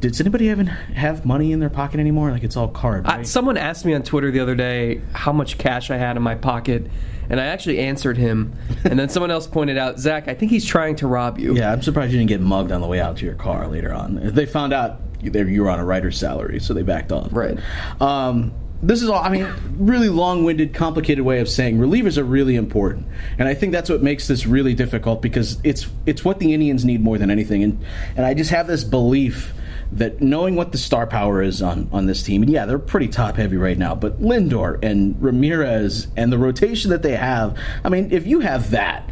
does 0.00 0.20
anybody 0.20 0.46
even 0.46 0.66
have 0.66 1.24
money 1.24 1.52
in 1.52 1.60
their 1.60 1.70
pocket 1.70 2.00
anymore? 2.00 2.30
Like 2.30 2.44
it's 2.44 2.56
all 2.56 2.68
card. 2.68 3.06
Right? 3.06 3.26
someone 3.26 3.56
asked 3.56 3.84
me 3.84 3.94
on 3.94 4.02
Twitter 4.02 4.30
the 4.30 4.40
other 4.40 4.54
day 4.54 5.00
how 5.12 5.32
much 5.32 5.58
cash 5.58 5.90
I 5.90 5.96
had 5.96 6.16
in 6.16 6.22
my 6.22 6.34
pocket, 6.34 6.90
and 7.30 7.40
I 7.40 7.46
actually 7.46 7.78
answered 7.78 8.16
him. 8.16 8.54
and 8.84 8.98
then 8.98 9.08
someone 9.08 9.30
else 9.30 9.46
pointed 9.46 9.78
out, 9.78 9.98
Zack, 9.98 10.28
I 10.28 10.34
think 10.34 10.50
he's 10.50 10.64
trying 10.64 10.96
to 10.96 11.06
rob 11.06 11.38
you. 11.38 11.54
Yeah, 11.56 11.72
I'm 11.72 11.82
surprised 11.82 12.12
you 12.12 12.18
didn't 12.18 12.28
get 12.28 12.40
mugged 12.40 12.72
on 12.72 12.80
the 12.80 12.86
way 12.86 13.00
out 13.00 13.16
to 13.18 13.24
your 13.24 13.34
car 13.34 13.66
later 13.68 13.92
on. 13.92 14.20
They 14.34 14.46
found 14.46 14.72
out 14.72 15.00
you 15.20 15.62
were 15.62 15.70
on 15.70 15.80
a 15.80 15.84
writer's 15.84 16.18
salary, 16.18 16.60
so 16.60 16.74
they 16.74 16.82
backed 16.82 17.12
off. 17.12 17.28
Right. 17.32 17.58
Um, 18.00 18.52
this 18.82 19.02
is 19.02 19.08
all 19.08 19.22
i 19.22 19.30
mean 19.30 19.50
really 19.78 20.10
long-winded 20.10 20.74
complicated 20.74 21.24
way 21.24 21.40
of 21.40 21.48
saying 21.48 21.78
relievers 21.78 22.18
are 22.18 22.24
really 22.24 22.54
important 22.54 23.06
and 23.38 23.48
i 23.48 23.54
think 23.54 23.72
that's 23.72 23.88
what 23.88 24.02
makes 24.02 24.28
this 24.28 24.46
really 24.46 24.74
difficult 24.74 25.22
because 25.22 25.58
it's 25.64 25.86
it's 26.04 26.24
what 26.24 26.38
the 26.38 26.52
indians 26.52 26.84
need 26.84 27.00
more 27.00 27.16
than 27.16 27.30
anything 27.30 27.62
and 27.62 27.82
and 28.16 28.26
i 28.26 28.34
just 28.34 28.50
have 28.50 28.66
this 28.66 28.84
belief 28.84 29.54
that 29.94 30.20
knowing 30.20 30.56
what 30.56 30.72
the 30.72 30.78
star 30.78 31.06
power 31.06 31.42
is 31.42 31.62
on, 31.62 31.88
on 31.92 32.06
this 32.06 32.22
team, 32.22 32.42
and 32.42 32.50
yeah, 32.50 32.66
they're 32.66 32.78
pretty 32.78 33.08
top 33.08 33.36
heavy 33.36 33.56
right 33.56 33.78
now, 33.78 33.94
but 33.94 34.20
Lindor 34.20 34.82
and 34.82 35.20
Ramirez 35.22 36.08
and 36.16 36.32
the 36.32 36.38
rotation 36.38 36.90
that 36.90 37.02
they 37.02 37.16
have, 37.16 37.58
I 37.84 37.88
mean, 37.88 38.10
if 38.12 38.26
you 38.26 38.40
have 38.40 38.70
that, 38.70 39.08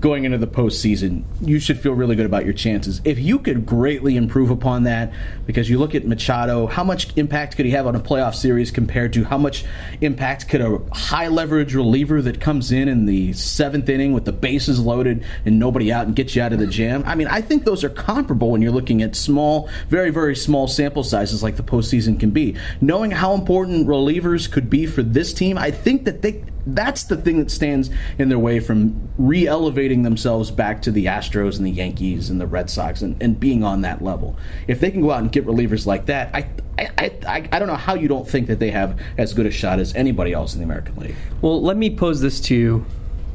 going 0.00 0.24
into 0.24 0.38
the 0.38 0.46
postseason, 0.46 1.24
you 1.40 1.58
should 1.58 1.78
feel 1.78 1.92
really 1.92 2.16
good 2.16 2.26
about 2.26 2.44
your 2.44 2.54
chances. 2.54 3.00
If 3.04 3.18
you 3.18 3.38
could 3.38 3.66
greatly 3.66 4.16
improve 4.16 4.50
upon 4.50 4.84
that, 4.84 5.12
because 5.46 5.68
you 5.68 5.78
look 5.78 5.94
at 5.94 6.06
Machado, 6.06 6.66
how 6.66 6.84
much 6.84 7.16
impact 7.16 7.56
could 7.56 7.66
he 7.66 7.72
have 7.72 7.86
on 7.86 7.96
a 7.96 8.00
playoff 8.00 8.34
series 8.34 8.70
compared 8.70 9.12
to 9.14 9.24
how 9.24 9.38
much 9.38 9.64
impact 10.00 10.48
could 10.48 10.60
a 10.60 10.78
high 10.92 11.28
leverage 11.28 11.74
reliever 11.74 12.22
that 12.22 12.40
comes 12.40 12.72
in 12.72 12.88
in 12.88 13.06
the 13.06 13.32
seventh 13.32 13.88
inning 13.88 14.12
with 14.12 14.24
the 14.24 14.32
bases 14.32 14.78
loaded 14.78 15.24
and 15.44 15.58
nobody 15.58 15.92
out 15.92 16.06
and 16.06 16.14
gets 16.14 16.36
you 16.36 16.42
out 16.42 16.52
of 16.52 16.58
the 16.58 16.66
jam? 16.66 17.02
I 17.06 17.14
mean, 17.14 17.28
I 17.28 17.40
think 17.40 17.64
those 17.64 17.84
are 17.84 17.90
comparable 17.90 18.50
when 18.50 18.62
you're 18.62 18.72
looking 18.72 19.02
at 19.02 19.16
small, 19.16 19.68
very, 19.88 20.10
very 20.10 20.36
small 20.36 20.68
sample 20.68 21.04
sizes 21.04 21.42
like 21.42 21.56
the 21.56 21.62
postseason 21.62 22.18
can 22.20 22.30
be. 22.30 22.56
Knowing 22.80 23.10
how 23.10 23.34
important 23.34 23.86
relievers 23.86 24.50
could 24.50 24.70
be 24.70 24.86
for 24.86 25.02
this 25.02 25.32
team, 25.32 25.58
I 25.58 25.70
think 25.70 26.04
that 26.04 26.22
they 26.22 26.44
that's 26.66 27.04
the 27.04 27.16
thing 27.16 27.38
that 27.38 27.50
stands 27.50 27.90
in 28.18 28.28
their 28.28 28.38
way 28.38 28.60
from 28.60 29.08
re-elevating 29.16 30.02
themselves 30.02 30.50
back 30.50 30.82
to 30.82 30.90
the 30.90 31.06
Astros 31.06 31.56
and 31.56 31.66
the 31.66 31.70
Yankees 31.70 32.30
and 32.30 32.40
the 32.40 32.46
Red 32.46 32.68
Sox 32.68 33.02
and, 33.02 33.20
and 33.22 33.38
being 33.38 33.64
on 33.64 33.82
that 33.82 34.02
level. 34.02 34.36
If 34.66 34.80
they 34.80 34.90
can 34.90 35.00
go 35.00 35.10
out 35.10 35.20
and 35.20 35.32
get 35.32 35.46
relievers 35.46 35.86
like 35.86 36.06
that, 36.06 36.34
I, 36.34 36.48
I, 36.78 37.12
I, 37.26 37.48
I 37.52 37.58
don't 37.58 37.68
know 37.68 37.76
how 37.76 37.94
you 37.94 38.08
don't 38.08 38.28
think 38.28 38.48
that 38.48 38.58
they 38.58 38.70
have 38.70 39.00
as 39.16 39.32
good 39.34 39.46
a 39.46 39.50
shot 39.50 39.78
as 39.78 39.94
anybody 39.94 40.32
else 40.32 40.54
in 40.54 40.60
the 40.60 40.64
American 40.64 40.96
League. 40.96 41.16
Well, 41.40 41.62
let 41.62 41.76
me 41.76 41.94
pose 41.94 42.20
this 42.20 42.40
to 42.42 42.54
you, 42.54 42.86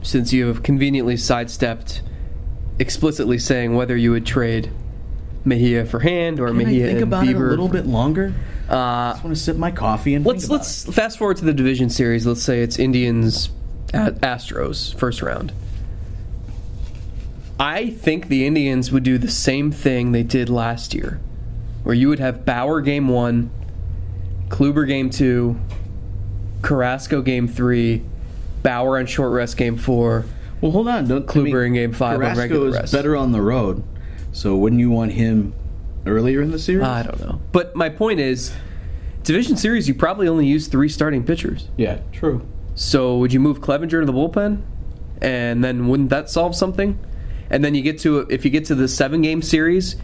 since 0.01 0.33
you 0.33 0.47
have 0.47 0.63
conveniently 0.63 1.17
sidestepped 1.17 2.01
explicitly 2.79 3.37
saying 3.37 3.75
whether 3.75 3.95
you 3.95 4.11
would 4.11 4.25
trade 4.25 4.71
Mejia 5.45 5.85
for 5.85 5.99
hand 5.99 6.39
or 6.39 6.47
Can 6.47 6.57
Mejia 6.57 6.85
I 6.85 6.87
think 6.87 7.01
and 7.01 7.13
about 7.13 7.25
Bieber 7.25 7.29
it 7.29 7.35
a 7.35 7.49
little 7.49 7.67
bit 7.67 7.85
longer. 7.85 8.33
Uh, 8.73 8.75
I 8.75 9.11
just 9.11 9.23
want 9.23 9.37
to 9.37 9.43
sip 9.43 9.55
my 9.55 9.69
coffee 9.69 10.15
and 10.15 10.25
let's 10.25 10.49
let's 10.49 10.87
it. 10.87 10.93
fast 10.93 11.19
forward 11.19 11.37
to 11.37 11.45
the 11.45 11.53
division 11.53 11.91
series. 11.91 12.25
Let's 12.25 12.41
say 12.41 12.63
it's 12.63 12.79
Indians 12.79 13.51
at 13.93 14.15
Astros 14.21 14.95
first 14.97 15.21
round. 15.21 15.53
I 17.59 17.91
think 17.91 18.29
the 18.29 18.47
Indians 18.47 18.91
would 18.91 19.03
do 19.03 19.19
the 19.19 19.29
same 19.29 19.71
thing 19.71 20.11
they 20.11 20.23
did 20.23 20.49
last 20.49 20.95
year, 20.95 21.19
where 21.83 21.93
you 21.93 22.09
would 22.09 22.17
have 22.17 22.45
Bauer 22.45 22.81
game 22.81 23.09
one, 23.09 23.51
Kluber 24.47 24.87
game 24.87 25.11
two, 25.11 25.55
Carrasco 26.63 27.21
game 27.21 27.47
three, 27.47 28.01
Bauer 28.63 28.97
on 28.97 29.05
short 29.05 29.33
rest 29.33 29.55
game 29.55 29.77
four. 29.77 30.25
Well, 30.61 30.71
hold 30.71 30.87
on. 30.87 31.07
Don't, 31.07 31.27
Kluber 31.27 31.61
I 31.61 31.65
mean, 31.65 31.65
in 31.65 31.73
game 31.73 31.93
five 31.93 32.17
Carrasco 32.17 32.41
on 32.41 32.49
regular 32.49 32.69
is 32.69 32.75
rest. 32.75 32.93
better 32.93 33.15
on 33.15 33.33
the 33.33 33.41
road, 33.41 33.83
so 34.31 34.55
wouldn't 34.55 34.79
you 34.79 34.89
want 34.89 35.11
him 35.11 35.53
earlier 36.05 36.41
in 36.41 36.51
the 36.51 36.59
series? 36.59 36.85
Uh, 36.85 36.91
I 36.91 37.03
don't 37.03 37.19
know. 37.19 37.41
But 37.51 37.75
my 37.75 37.89
point 37.89 38.19
is, 38.19 38.53
division 39.23 39.57
series, 39.57 39.87
you 39.87 39.93
probably 39.93 40.27
only 40.27 40.45
use 40.45 40.67
three 40.67 40.89
starting 40.89 41.23
pitchers. 41.23 41.67
Yeah, 41.77 41.99
true. 42.11 42.45
So 42.75 43.17
would 43.17 43.33
you 43.33 43.39
move 43.39 43.61
Clevinger 43.61 43.99
to 43.99 44.05
the 44.05 44.13
bullpen, 44.13 44.63
and 45.21 45.63
then 45.63 45.87
wouldn't 45.87 46.09
that 46.09 46.29
solve 46.29 46.55
something? 46.55 46.99
And 47.49 47.63
then 47.63 47.75
you 47.75 47.81
get 47.81 47.99
to 47.99 48.19
if 48.29 48.45
you 48.45 48.51
get 48.51 48.65
to 48.65 48.75
the 48.75 48.87
seven 48.87 49.21
game 49.21 49.41
series, 49.41 49.95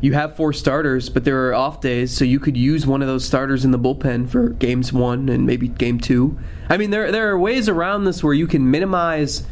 you 0.00 0.14
have 0.14 0.34
four 0.34 0.52
starters, 0.52 1.08
but 1.08 1.24
there 1.24 1.48
are 1.48 1.54
off 1.54 1.80
days, 1.80 2.16
so 2.16 2.24
you 2.24 2.40
could 2.40 2.56
use 2.56 2.86
one 2.86 3.02
of 3.02 3.08
those 3.08 3.24
starters 3.24 3.64
in 3.64 3.70
the 3.70 3.78
bullpen 3.78 4.28
for 4.28 4.48
games 4.48 4.92
one 4.92 5.28
and 5.28 5.46
maybe 5.46 5.68
game 5.68 6.00
two. 6.00 6.38
I 6.68 6.78
mean, 6.78 6.90
there 6.90 7.12
there 7.12 7.30
are 7.30 7.38
ways 7.38 7.68
around 7.68 8.04
this 8.04 8.24
where 8.24 8.34
you 8.34 8.46
can 8.46 8.70
minimize 8.70 9.44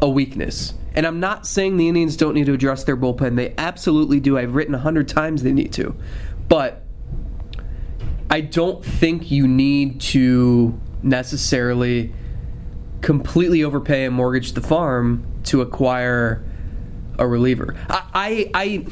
a 0.00 0.08
weakness. 0.08 0.74
And 0.94 1.06
I'm 1.06 1.20
not 1.20 1.46
saying 1.46 1.76
the 1.76 1.88
Indians 1.88 2.16
don't 2.16 2.34
need 2.34 2.46
to 2.46 2.52
address 2.52 2.84
their 2.84 2.96
bullpen. 2.96 3.36
They 3.36 3.54
absolutely 3.58 4.20
do. 4.20 4.38
I've 4.38 4.54
written 4.54 4.74
a 4.74 4.78
hundred 4.78 5.08
times 5.08 5.42
they 5.42 5.52
need 5.52 5.72
to, 5.74 5.96
but 6.48 6.82
I 8.30 8.40
don't 8.40 8.84
think 8.84 9.30
you 9.30 9.46
need 9.48 10.00
to 10.02 10.78
necessarily 11.02 12.12
completely 13.00 13.62
overpay 13.62 14.06
and 14.06 14.14
mortgage 14.14 14.52
the 14.52 14.60
farm 14.60 15.26
to 15.44 15.60
acquire 15.60 16.42
a 17.18 17.26
reliever. 17.26 17.76
I, 17.88 18.04
I, 18.14 18.50
I 18.54 18.86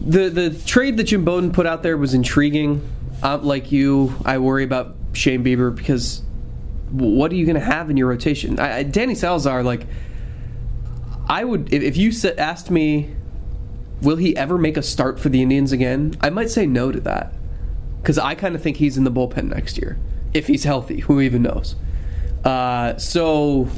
the 0.00 0.28
the 0.28 0.50
trade 0.50 0.96
that 0.98 1.04
Jim 1.04 1.24
Bowden 1.24 1.52
put 1.52 1.66
out 1.66 1.82
there 1.82 1.96
was 1.96 2.14
intriguing. 2.14 2.88
Uh, 3.22 3.38
like 3.38 3.72
you, 3.72 4.14
I 4.24 4.38
worry 4.38 4.62
about 4.62 4.94
Shane 5.12 5.42
Bieber 5.42 5.74
because 5.74 6.22
what 6.90 7.32
are 7.32 7.34
you 7.34 7.44
going 7.44 7.58
to 7.58 7.60
have 7.60 7.90
in 7.90 7.96
your 7.96 8.08
rotation? 8.08 8.60
I, 8.60 8.84
Danny 8.84 9.16
Salazar, 9.16 9.64
like 9.64 9.86
I 11.28 11.44
would 11.44 11.72
if, 11.72 11.96
you 11.96 12.12
asked 12.38 12.70
me, 12.70 13.14
will 14.00 14.16
he 14.16 14.36
ever 14.36 14.56
make 14.56 14.76
a 14.76 14.82
start 14.82 15.20
for 15.20 15.28
the 15.28 15.42
Indians 15.42 15.72
again? 15.72 16.16
I 16.20 16.30
might 16.30 16.50
say 16.50 16.66
no 16.66 16.90
to 16.90 17.00
that 17.00 17.34
because 18.00 18.18
I 18.18 18.34
kind 18.34 18.54
of 18.54 18.62
think 18.62 18.78
he's 18.78 18.96
in 18.96 19.04
the 19.04 19.10
bullpen 19.10 19.44
next 19.44 19.78
year 19.78 19.98
if 20.32 20.46
he's 20.46 20.64
healthy. 20.64 21.00
Who 21.00 21.20
even 21.20 21.42
knows? 21.42 21.76
Uh, 22.44 22.96
so, 22.96 23.68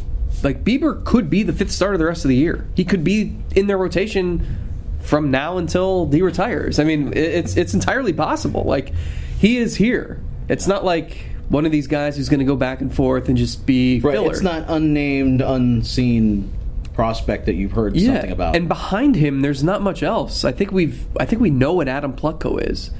like 0.42 0.62
Bieber 0.62 1.04
could 1.04 1.28
be 1.28 1.42
the 1.42 1.52
fifth 1.52 1.72
starter 1.72 1.98
the 1.98 2.04
rest 2.04 2.24
of 2.24 2.28
the 2.28 2.36
year. 2.36 2.66
He 2.76 2.84
could 2.84 3.02
be 3.02 3.36
in 3.56 3.66
their 3.66 3.78
rotation 3.78 4.46
from 5.00 5.30
now 5.30 5.58
until 5.58 6.08
he 6.10 6.22
retires. 6.22 6.78
I 6.78 6.84
mean, 6.84 7.12
it's 7.16 7.56
it's 7.56 7.74
entirely 7.74 8.12
possible. 8.12 8.62
Like 8.62 8.92
he 9.38 9.56
is 9.56 9.74
here. 9.74 10.20
It's 10.48 10.66
not 10.66 10.84
like 10.84 11.16
one 11.48 11.66
of 11.66 11.72
these 11.72 11.88
guys 11.88 12.16
who's 12.16 12.28
going 12.28 12.40
to 12.40 12.44
go 12.44 12.54
back 12.54 12.80
and 12.80 12.94
forth 12.94 13.28
and 13.28 13.36
just 13.36 13.66
be 13.66 13.98
right, 14.00 14.12
filler. 14.12 14.30
It's 14.30 14.42
not 14.42 14.66
unnamed, 14.68 15.40
unseen 15.40 16.52
prospect 17.00 17.46
that 17.46 17.54
you've 17.54 17.72
heard 17.72 17.96
yeah. 17.96 18.12
something 18.12 18.32
about. 18.32 18.56
And 18.56 18.68
behind 18.68 19.16
him, 19.16 19.40
there's 19.40 19.64
not 19.64 19.80
much 19.80 20.02
else. 20.02 20.44
I 20.44 20.52
think 20.52 20.70
we've 20.70 21.06
I 21.18 21.24
think 21.24 21.40
we 21.40 21.50
know 21.50 21.72
what 21.72 21.88
Adam 21.88 22.14
Plutko 22.14 22.70
is, 22.70 22.90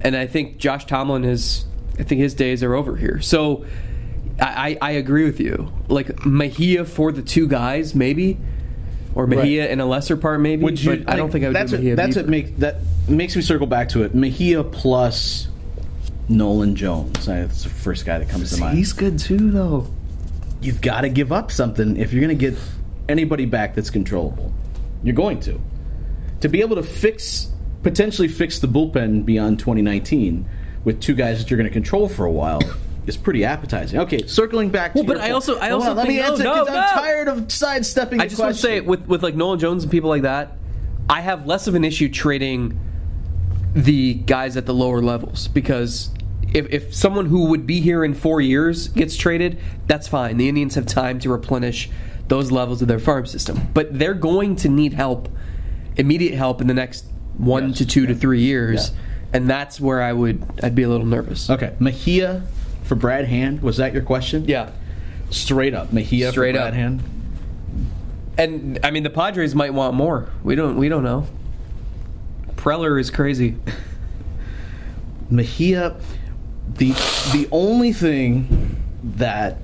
and 0.00 0.16
I 0.16 0.26
think 0.26 0.58
Josh 0.58 0.86
Tomlin 0.86 1.24
is. 1.24 1.64
I 1.98 2.02
think 2.02 2.20
his 2.20 2.34
days 2.34 2.62
are 2.62 2.74
over 2.74 2.96
here. 2.96 3.20
So. 3.20 3.66
I, 4.38 4.76
I 4.82 4.90
agree 4.90 5.24
with 5.24 5.40
you. 5.40 5.72
Like 5.88 6.26
Mejia 6.26 6.84
for 6.84 7.10
the 7.10 7.22
two 7.22 7.48
guys, 7.48 7.94
maybe 7.94 8.36
or 9.14 9.26
Mejia 9.26 9.62
right. 9.62 9.70
in 9.70 9.80
a 9.80 9.86
lesser 9.86 10.16
part, 10.16 10.40
maybe. 10.40 10.62
Would 10.62 10.80
you, 10.80 10.98
but 10.98 11.10
I 11.10 11.16
don't 11.16 11.32
think 11.32 11.44
I 11.44 11.48
would 11.48 11.56
that's 11.56 11.70
do 11.70 11.78
Mejia. 11.78 11.92
What, 11.92 11.96
that's 11.96 12.16
what 12.16 12.28
make 12.28 12.56
that 12.58 12.76
makes 13.08 13.34
me 13.34 13.40
circle 13.40 13.66
back 13.66 13.88
to 13.90 14.02
it. 14.02 14.14
Mejia 14.14 14.62
plus 14.62 15.48
Nolan 16.28 16.76
Jones. 16.76 17.24
That's 17.24 17.62
the 17.62 17.70
first 17.70 18.04
guy 18.04 18.18
that 18.18 18.28
comes 18.28 18.52
to 18.52 18.60
mind. 18.60 18.76
He's 18.76 18.92
good 18.92 19.18
too, 19.18 19.50
though. 19.50 19.88
You've 20.60 20.82
got 20.82 21.00
to 21.00 21.08
give 21.08 21.32
up 21.32 21.50
something 21.50 21.96
if 21.96 22.12
you're 22.12 22.20
going 22.20 22.36
to 22.36 22.50
get 22.50 22.58
anybody 23.08 23.46
back 23.46 23.74
that's 23.74 23.90
controllable. 23.90 24.52
You're 25.02 25.14
going 25.14 25.40
to 25.40 25.60
to 26.40 26.48
be 26.48 26.60
able 26.60 26.76
to 26.76 26.82
fix 26.82 27.50
potentially 27.82 28.28
fix 28.28 28.58
the 28.58 28.66
bullpen 28.66 29.24
beyond 29.24 29.58
2019 29.58 30.48
with 30.84 31.00
two 31.00 31.14
guys 31.14 31.38
that 31.38 31.50
you're 31.50 31.56
going 31.56 31.68
to 31.68 31.72
control 31.72 32.08
for 32.08 32.26
a 32.26 32.32
while 32.32 32.60
is 33.06 33.16
pretty 33.16 33.44
appetizing. 33.44 34.00
Okay, 34.00 34.26
circling 34.26 34.70
back. 34.70 34.92
To. 34.92 34.98
Well, 34.98 35.06
but 35.06 35.18
I 35.18 35.30
also, 35.30 35.58
I 35.58 35.70
also 35.70 35.90
on, 35.90 35.96
let 35.96 36.08
me 36.08 36.20
answer 36.20 36.42
no, 36.42 36.64
no, 36.64 36.74
I'm 36.74 36.94
tired 36.94 37.28
of 37.28 37.50
sidestepping. 37.50 38.20
I 38.20 38.26
just 38.26 38.40
want 38.40 38.54
to 38.54 38.60
say 38.60 38.80
with 38.80 39.06
with 39.06 39.22
like 39.22 39.34
Nolan 39.34 39.58
Jones 39.58 39.84
and 39.84 39.92
people 39.92 40.10
like 40.10 40.22
that, 40.22 40.56
I 41.08 41.20
have 41.20 41.46
less 41.46 41.66
of 41.66 41.74
an 41.74 41.84
issue 41.84 42.08
trading 42.08 42.80
the 43.74 44.14
guys 44.14 44.56
at 44.56 44.64
the 44.64 44.74
lower 44.74 45.02
levels 45.02 45.48
because 45.48 46.10
if, 46.54 46.66
if 46.70 46.94
someone 46.94 47.26
who 47.26 47.46
would 47.46 47.66
be 47.66 47.80
here 47.80 48.04
in 48.04 48.14
four 48.14 48.40
years 48.40 48.88
gets 48.88 49.16
traded, 49.16 49.60
that's 49.86 50.08
fine. 50.08 50.38
The 50.38 50.48
Indians 50.48 50.74
have 50.76 50.86
time 50.86 51.18
to 51.20 51.28
replenish 51.28 51.90
those 52.28 52.50
levels 52.50 52.82
of 52.82 52.88
their 52.88 52.98
farm 52.98 53.26
system, 53.26 53.68
but 53.74 53.98
they're 53.98 54.14
going 54.14 54.56
to 54.56 54.68
need 54.68 54.92
help, 54.92 55.28
immediate 55.96 56.34
help 56.36 56.60
in 56.60 56.66
the 56.66 56.74
next 56.74 57.06
one 57.38 57.68
yes. 57.68 57.78
to 57.78 57.86
two 57.86 58.02
yeah. 58.02 58.08
to 58.08 58.14
three 58.14 58.40
years. 58.40 58.90
Yeah. 58.90 58.96
And 59.32 59.50
that's 59.50 59.80
where 59.80 60.02
I 60.02 60.12
would 60.12 60.42
I'd 60.62 60.74
be 60.74 60.82
a 60.82 60.88
little 60.88 61.06
nervous. 61.06 61.50
Okay, 61.50 61.74
Mejia 61.78 62.42
for 62.86 62.94
Brad 62.94 63.26
Hand? 63.26 63.62
Was 63.62 63.76
that 63.78 63.92
your 63.92 64.02
question? 64.02 64.44
Yeah. 64.46 64.70
Straight 65.30 65.74
up, 65.74 65.92
Mejia 65.92 66.30
Straight 66.30 66.54
for 66.54 66.60
Brad 66.60 66.68
up. 66.68 66.74
Hand. 66.74 67.02
And 68.38 68.78
I 68.84 68.90
mean, 68.90 69.02
the 69.02 69.10
Padres 69.10 69.54
might 69.54 69.74
want 69.74 69.94
more. 69.94 70.30
We 70.44 70.54
don't. 70.54 70.76
We 70.76 70.88
don't 70.88 71.02
know. 71.02 71.26
Preller 72.54 73.00
is 73.00 73.10
crazy. 73.10 73.56
Mejia, 75.30 75.96
the 76.74 76.92
the 77.32 77.48
only 77.50 77.92
thing 77.92 78.76
that 79.02 79.58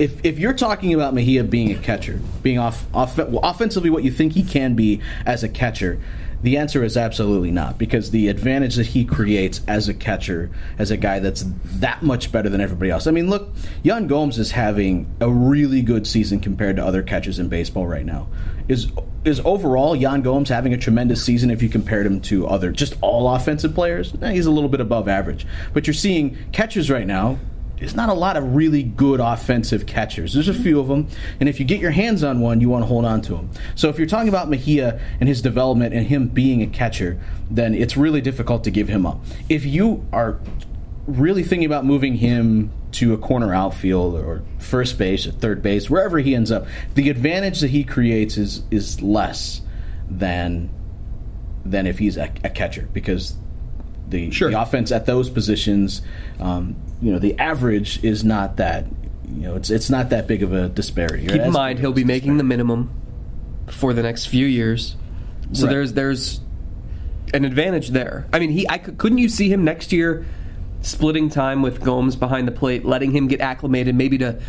if 0.00 0.24
if 0.24 0.38
you're 0.38 0.54
talking 0.54 0.94
about 0.94 1.12
Mejia 1.12 1.44
being 1.44 1.70
a 1.72 1.76
catcher, 1.76 2.18
being 2.42 2.58
off, 2.58 2.86
off 2.94 3.18
offensively 3.18 3.90
what 3.90 4.02
you 4.02 4.10
think 4.10 4.32
he 4.32 4.42
can 4.42 4.74
be 4.74 5.02
as 5.26 5.44
a 5.44 5.48
catcher, 5.48 6.00
the 6.42 6.56
answer 6.56 6.82
is 6.82 6.96
absolutely 6.96 7.50
not, 7.50 7.76
because 7.76 8.10
the 8.10 8.28
advantage 8.28 8.76
that 8.76 8.86
he 8.86 9.04
creates 9.04 9.60
as 9.68 9.90
a 9.90 9.94
catcher, 9.94 10.50
as 10.78 10.90
a 10.90 10.96
guy 10.96 11.18
that's 11.18 11.44
that 11.64 12.02
much 12.02 12.32
better 12.32 12.48
than 12.48 12.62
everybody 12.62 12.90
else. 12.90 13.06
I 13.06 13.10
mean, 13.10 13.28
look, 13.28 13.50
Yan 13.82 14.06
Gomes 14.06 14.38
is 14.38 14.52
having 14.52 15.06
a 15.20 15.30
really 15.30 15.82
good 15.82 16.06
season 16.06 16.40
compared 16.40 16.76
to 16.76 16.84
other 16.84 17.02
catchers 17.02 17.38
in 17.38 17.50
baseball 17.50 17.86
right 17.86 18.06
now. 18.06 18.26
Is 18.68 18.90
is 19.26 19.38
overall 19.40 19.94
Yan 19.94 20.22
Gomes 20.22 20.48
having 20.48 20.72
a 20.72 20.78
tremendous 20.78 21.22
season 21.22 21.50
if 21.50 21.62
you 21.62 21.68
compared 21.68 22.06
him 22.06 22.22
to 22.22 22.46
other 22.46 22.72
just 22.72 22.96
all 23.02 23.28
offensive 23.28 23.74
players? 23.74 24.14
Eh, 24.22 24.32
he's 24.32 24.46
a 24.46 24.50
little 24.50 24.70
bit 24.70 24.80
above 24.80 25.08
average. 25.08 25.46
But 25.74 25.86
you're 25.86 25.92
seeing 25.92 26.38
catchers 26.52 26.90
right 26.90 27.06
now 27.06 27.38
there's 27.80 27.96
not 27.96 28.10
a 28.10 28.14
lot 28.14 28.36
of 28.36 28.54
really 28.54 28.82
good 28.82 29.20
offensive 29.20 29.86
catchers. 29.86 30.34
There's 30.34 30.48
a 30.48 30.54
few 30.54 30.78
of 30.78 30.88
them, 30.88 31.08
and 31.40 31.48
if 31.48 31.58
you 31.58 31.66
get 31.66 31.80
your 31.80 31.90
hands 31.90 32.22
on 32.22 32.40
one, 32.40 32.60
you 32.60 32.68
want 32.68 32.82
to 32.82 32.86
hold 32.86 33.06
on 33.06 33.22
to 33.22 33.36
him. 33.36 33.50
So 33.74 33.88
if 33.88 33.98
you're 33.98 34.06
talking 34.06 34.28
about 34.28 34.48
Mejia 34.50 35.00
and 35.18 35.28
his 35.28 35.40
development 35.40 35.94
and 35.94 36.06
him 36.06 36.28
being 36.28 36.62
a 36.62 36.66
catcher, 36.66 37.18
then 37.50 37.74
it's 37.74 37.96
really 37.96 38.20
difficult 38.20 38.64
to 38.64 38.70
give 38.70 38.86
him 38.86 39.06
up. 39.06 39.20
If 39.48 39.64
you 39.64 40.06
are 40.12 40.38
really 41.06 41.42
thinking 41.42 41.66
about 41.66 41.86
moving 41.86 42.14
him 42.14 42.70
to 42.92 43.14
a 43.14 43.18
corner 43.18 43.54
outfield 43.54 44.14
or 44.14 44.42
first 44.58 44.98
base 44.98 45.26
or 45.26 45.32
third 45.32 45.62
base, 45.62 45.88
wherever 45.88 46.18
he 46.18 46.34
ends 46.34 46.52
up, 46.52 46.66
the 46.94 47.08
advantage 47.08 47.60
that 47.60 47.70
he 47.70 47.82
creates 47.82 48.36
is 48.36 48.62
is 48.70 49.00
less 49.00 49.62
than 50.08 50.68
than 51.64 51.86
if 51.86 51.98
he's 51.98 52.16
a, 52.16 52.30
a 52.44 52.50
catcher 52.50 52.88
because 52.92 53.36
the, 54.10 54.30
sure. 54.30 54.50
the 54.50 54.60
offense 54.60 54.92
at 54.92 55.06
those 55.06 55.30
positions, 55.30 56.02
um, 56.38 56.76
you 57.00 57.12
know, 57.12 57.18
the 57.18 57.38
average 57.38 58.02
is 58.04 58.24
not 58.24 58.56
that. 58.56 58.86
You 59.28 59.42
know, 59.42 59.54
it's 59.54 59.70
it's 59.70 59.88
not 59.90 60.10
that 60.10 60.26
big 60.26 60.42
of 60.42 60.52
a 60.52 60.68
disparity. 60.68 61.26
Keep 61.26 61.40
in 61.40 61.52
mind, 61.52 61.78
he'll 61.78 61.92
be 61.92 62.04
making 62.04 62.36
the 62.36 62.42
minimum 62.42 62.90
for 63.68 63.92
the 63.92 64.02
next 64.02 64.26
few 64.26 64.44
years, 64.44 64.96
so 65.52 65.66
right. 65.66 65.70
there's 65.70 65.92
there's 65.92 66.40
an 67.32 67.44
advantage 67.44 67.90
there. 67.90 68.26
I 68.32 68.40
mean, 68.40 68.50
he 68.50 68.68
I 68.68 68.78
couldn't 68.78 69.18
you 69.18 69.28
see 69.28 69.50
him 69.50 69.62
next 69.64 69.92
year 69.92 70.26
splitting 70.82 71.28
time 71.28 71.62
with 71.62 71.80
Gomes 71.80 72.16
behind 72.16 72.48
the 72.48 72.52
plate, 72.52 72.84
letting 72.84 73.12
him 73.12 73.28
get 73.28 73.40
acclimated, 73.40 73.94
maybe 73.94 74.18
to 74.18 74.40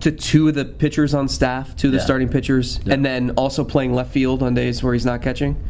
to 0.00 0.10
two 0.10 0.48
of 0.48 0.54
the 0.54 0.64
pitchers 0.64 1.12
on 1.12 1.28
staff, 1.28 1.76
two 1.76 1.88
of 1.88 1.92
the 1.92 1.98
yeah. 1.98 2.04
starting 2.04 2.28
pitchers, 2.28 2.80
yeah. 2.84 2.94
and 2.94 3.04
then 3.04 3.30
also 3.32 3.64
playing 3.64 3.92
left 3.92 4.12
field 4.12 4.42
on 4.42 4.54
days 4.54 4.82
where 4.82 4.94
he's 4.94 5.04
not 5.04 5.20
catching. 5.20 5.62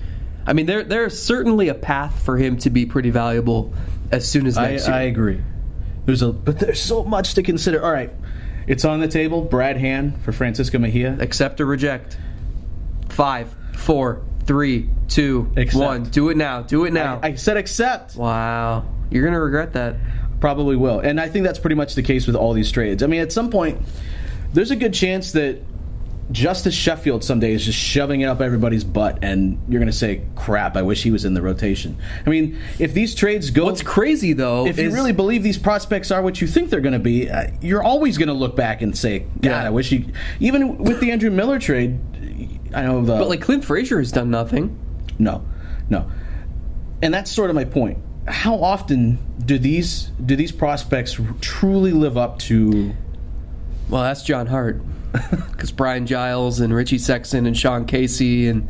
I 0.47 0.53
mean, 0.53 0.67
there 0.67 0.83
there's 0.83 1.21
certainly 1.21 1.69
a 1.69 1.75
path 1.75 2.23
for 2.25 2.37
him 2.37 2.57
to 2.59 2.71
be 2.71 2.87
pretty 2.87 3.11
valuable 3.11 3.73
as 4.11 4.29
soon 4.29 4.47
as 4.47 4.57
next 4.57 4.89
I, 4.89 4.91
year. 4.91 5.01
I 5.01 5.03
agree. 5.03 5.41
There's 6.07 6.23
a 6.23 6.33
but 6.33 6.59
there's 6.59 6.81
so 6.81 7.05
much 7.05 7.35
to 7.35 7.43
consider. 7.43 7.85
All 7.85 7.93
right, 7.93 8.11
it's 8.67 8.85
on 8.85 9.01
the 9.01 9.09
table. 9.09 9.43
Brad 9.43 9.77
Hand 9.77 10.23
for 10.23 10.33
Francisco 10.33 10.79
Mejia. 10.79 11.17
Accept 11.21 11.61
or 11.61 11.67
reject. 11.67 12.19
Five, 13.11 13.55
four, 13.75 14.23
three, 14.45 14.89
two, 15.09 15.53
accept. 15.57 15.85
one. 15.85 16.05
Do 16.05 16.31
it 16.31 16.37
now. 16.37 16.63
Do 16.63 16.85
it 16.85 16.93
now. 16.93 17.21
I, 17.23 17.29
I 17.29 17.35
said 17.35 17.57
accept. 17.57 18.17
Wow, 18.17 18.87
you're 19.11 19.25
gonna 19.25 19.41
regret 19.41 19.75
that. 19.75 19.97
Probably 20.41 20.77
will, 20.77 21.01
and 21.01 21.21
I 21.21 21.29
think 21.29 21.45
that's 21.45 21.59
pretty 21.59 21.77
much 21.77 21.95
the 21.95 22.03
case 22.03 22.27
with 22.27 22.35
all 22.35 22.55
these 22.55 22.73
trades. 22.73 23.03
I 23.03 23.07
mean, 23.07 23.21
at 23.21 23.31
some 23.31 23.51
point, 23.51 23.83
there's 24.55 24.71
a 24.71 24.77
good 24.77 24.95
chance 24.95 25.33
that 25.33 25.63
Justus 26.33 26.75
Sheffield 26.75 27.25
someday 27.25 27.53
is 27.53 27.65
just 27.65 27.79
shoving 27.79 28.21
it 28.21 28.27
up 28.27 28.41
everybody's 28.41 28.85
butt, 28.85 29.19
and 29.23 29.61
you're 29.69 29.81
going 29.81 29.91
to 29.91 29.97
say, 29.97 30.23
"Crap! 30.37 30.77
I 30.77 30.83
wish 30.83 31.03
he 31.03 31.11
was 31.11 31.25
in 31.25 31.35
the 31.35 31.43
rotation." 31.43 31.97
I 32.25 32.31
mean, 32.31 32.59
if 32.79 32.95
these 32.95 33.15
trades 33.15 33.51
go, 33.51 33.65
what's 33.65 33.83
crazy 33.83 34.33
though, 34.33 34.67
if 34.67 34.79
you 34.79 34.93
really 34.93 35.13
believe 35.13 35.43
these 35.43 35.59
prospects 35.59 36.11
are 36.11 36.23
what 36.23 36.41
you 36.41 36.47
think 36.47 36.71
they're 36.71 36.81
going 36.81 36.93
to 36.93 36.99
be, 36.99 37.29
uh, 37.29 37.51
you're 37.61 37.83
always 37.83 38.17
going 38.17 38.29
to 38.29 38.35
look 38.35 38.55
back 38.55 38.81
and 38.83 38.97
say, 38.97 39.21
"God, 39.21 39.51
yeah. 39.51 39.65
I 39.65 39.71
wish 39.71 39.89
he." 39.91 40.07
Even 40.39 40.79
with 40.79 41.01
the 41.01 41.11
Andrew 41.11 41.31
Miller 41.31 41.59
trade, 41.59 41.99
I 42.75 42.83
know 42.83 43.05
the 43.05 43.17
but 43.19 43.29
like 43.29 43.41
Clint 43.41 43.65
Frazier 43.65 43.99
has 43.99 44.13
done 44.13 44.31
nothing. 44.31 44.79
No, 45.19 45.45
no, 45.89 46.11
and 47.03 47.13
that's 47.13 47.31
sort 47.31 47.51
of 47.51 47.57
my 47.57 47.65
point. 47.65 47.99
how 48.29 48.55
often 48.63 49.19
do 49.45 49.59
these 49.59 50.11
do 50.25 50.37
these 50.37 50.53
prospects 50.53 51.19
truly 51.41 51.93
live 51.93 52.17
up 52.17 52.39
to? 52.41 52.95
Well, 53.91 54.03
that's 54.03 54.23
John 54.23 54.47
Hart, 54.47 54.81
because 55.51 55.73
Brian 55.73 56.07
Giles 56.07 56.61
and 56.61 56.73
Richie 56.73 56.99
Sexson 56.99 57.47
and 57.47 57.59
Sean 57.59 57.87
Casey 57.87 58.47
and 58.47 58.69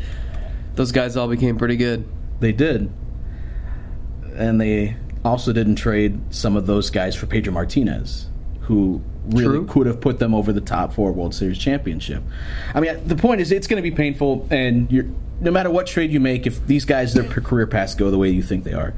those 0.77 0.93
guys 0.93 1.17
all 1.17 1.29
became 1.29 1.59
pretty 1.59 1.77
good. 1.77 2.09
They 2.41 2.53
did, 2.53 2.91
and 4.35 4.59
they 4.59 4.97
also 5.23 5.53
didn't 5.53 5.77
trade 5.77 6.19
some 6.31 6.57
of 6.57 6.67
those 6.67 6.89
guys 6.89 7.15
for 7.15 7.27
Pedro 7.27 7.53
Martinez, 7.53 8.29
who 8.63 9.03
really 9.27 9.59
True. 9.59 9.67
could 9.67 9.87
have 9.87 10.01
put 10.01 10.19
them 10.19 10.35
over 10.35 10.55
the 10.55 10.63
top 10.63 10.95
for 10.95 11.11
a 11.11 11.13
World 11.13 11.35
Series 11.35 11.59
championship. 11.59 12.23
I 12.75 12.81
mean, 12.81 13.07
the 13.07 13.17
point 13.17 13.43
is, 13.43 13.53
it's 13.53 13.67
going 13.67 13.83
to 13.83 13.89
be 13.89 13.95
painful, 13.95 14.49
and 14.51 14.91
you're, 14.91 15.05
no 15.41 15.51
matter 15.51 15.71
what 15.71 15.87
trade 15.87 16.11
you 16.11 16.21
make, 16.21 16.47
if 16.47 16.67
these 16.67 16.87
guys 16.87 17.13
their 17.13 17.25
career 17.25 17.67
paths 17.67 17.95
go 17.95 18.11
the 18.11 18.17
way 18.19 18.31
you 18.31 18.43
think 18.43 18.65
they 18.65 18.73
are, 18.73 18.95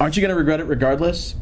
aren't 0.00 0.16
you 0.16 0.22
going 0.22 0.30
to 0.30 0.36
regret 0.36 0.60
it 0.60 0.64
regardless? 0.64 1.34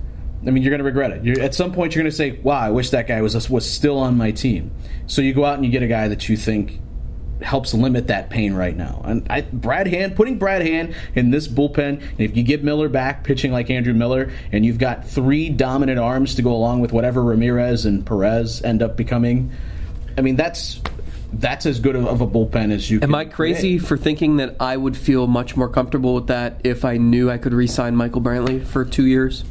I 0.47 0.51
mean, 0.51 0.63
you're 0.63 0.71
going 0.71 0.79
to 0.79 0.85
regret 0.85 1.11
it. 1.11 1.25
You're, 1.25 1.41
at 1.41 1.55
some 1.55 1.73
point, 1.73 1.95
you're 1.95 2.03
going 2.03 2.11
to 2.11 2.17
say, 2.17 2.39
"Wow, 2.43 2.59
I 2.59 2.71
wish 2.71 2.91
that 2.91 3.07
guy 3.07 3.21
was 3.21 3.51
was 3.51 3.71
still 3.71 3.99
on 3.99 4.17
my 4.17 4.31
team." 4.31 4.71
So 5.07 5.23
you 5.23 5.35
go 5.35 5.45
out 5.45 5.57
and 5.57 5.65
you 5.65 5.71
get 5.71 5.83
a 5.83 5.89
guy 5.89 6.09
that 6.09 6.29
you 6.29 6.37
think 6.37 6.81
helps 7.43 7.75
limit 7.75 8.09
that 8.09 8.31
pain 8.31 8.55
right 8.55 8.77
now. 8.77 9.03
And 9.05 9.27
I, 9.31 9.43
Brad 9.43 9.87
Hand, 9.87 10.15
putting 10.17 10.39
Brad 10.39 10.63
Hand 10.63 10.95
in 11.15 11.31
this 11.31 11.49
bullpen, 11.49 12.01
and 12.01 12.21
if 12.21 12.37
you 12.37 12.43
get 12.43 12.63
Miller 12.63 12.89
back 12.89 13.25
pitching 13.25 13.53
like 13.53 13.71
Andrew 13.71 13.95
Miller, 13.95 14.31
and 14.53 14.65
you've 14.65 14.79
got 14.79 15.07
three 15.07 15.49
dominant 15.49 15.99
arms 15.99 16.35
to 16.37 16.43
go 16.43 16.53
along 16.53 16.81
with 16.81 16.93
whatever 16.93 17.23
Ramirez 17.23 17.87
and 17.87 18.05
Perez 18.05 18.63
end 18.63 18.83
up 18.83 18.97
becoming, 18.97 19.53
I 20.17 20.23
mean 20.23 20.37
that's 20.37 20.81
that's 21.33 21.65
as 21.65 21.79
good 21.81 21.97
of 21.97 22.21
a 22.21 22.27
bullpen 22.27 22.73
as 22.73 22.91
you. 22.91 23.01
Can. 23.01 23.11
Am 23.11 23.15
I 23.15 23.25
crazy 23.25 23.79
for 23.79 23.97
thinking 23.97 24.39
that 24.39 24.57
I 24.59 24.77
would 24.77 24.97
feel 24.97 25.27
much 25.27 25.57
more 25.57 25.69
comfortable 25.69 26.15
with 26.15 26.27
that 26.27 26.61
if 26.65 26.85
I 26.85 26.97
knew 26.97 27.31
I 27.31 27.39
could 27.39 27.53
re-sign 27.53 27.95
Michael 27.95 28.21
Brantley 28.21 28.65
for 28.65 28.85
two 28.85 29.07
years? 29.07 29.45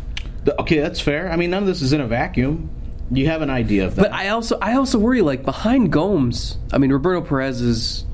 Okay, 0.47 0.79
that's 0.79 0.99
fair. 0.99 1.31
I 1.31 1.35
mean, 1.35 1.49
none 1.49 1.63
of 1.63 1.67
this 1.67 1.81
is 1.81 1.93
in 1.93 2.01
a 2.01 2.07
vacuum. 2.07 2.69
You 3.11 3.27
have 3.27 3.41
an 3.41 3.49
idea 3.49 3.85
of 3.85 3.95
that. 3.95 4.03
But 4.03 4.13
I 4.13 4.29
also 4.29 4.57
I 4.61 4.75
also 4.75 4.99
worry 4.99 5.21
like 5.21 5.43
behind 5.43 5.91
Gomes. 5.91 6.57
I 6.71 6.77
mean, 6.77 6.91
Roberto 6.91 7.21
Perez 7.21 7.61
is 7.61 8.05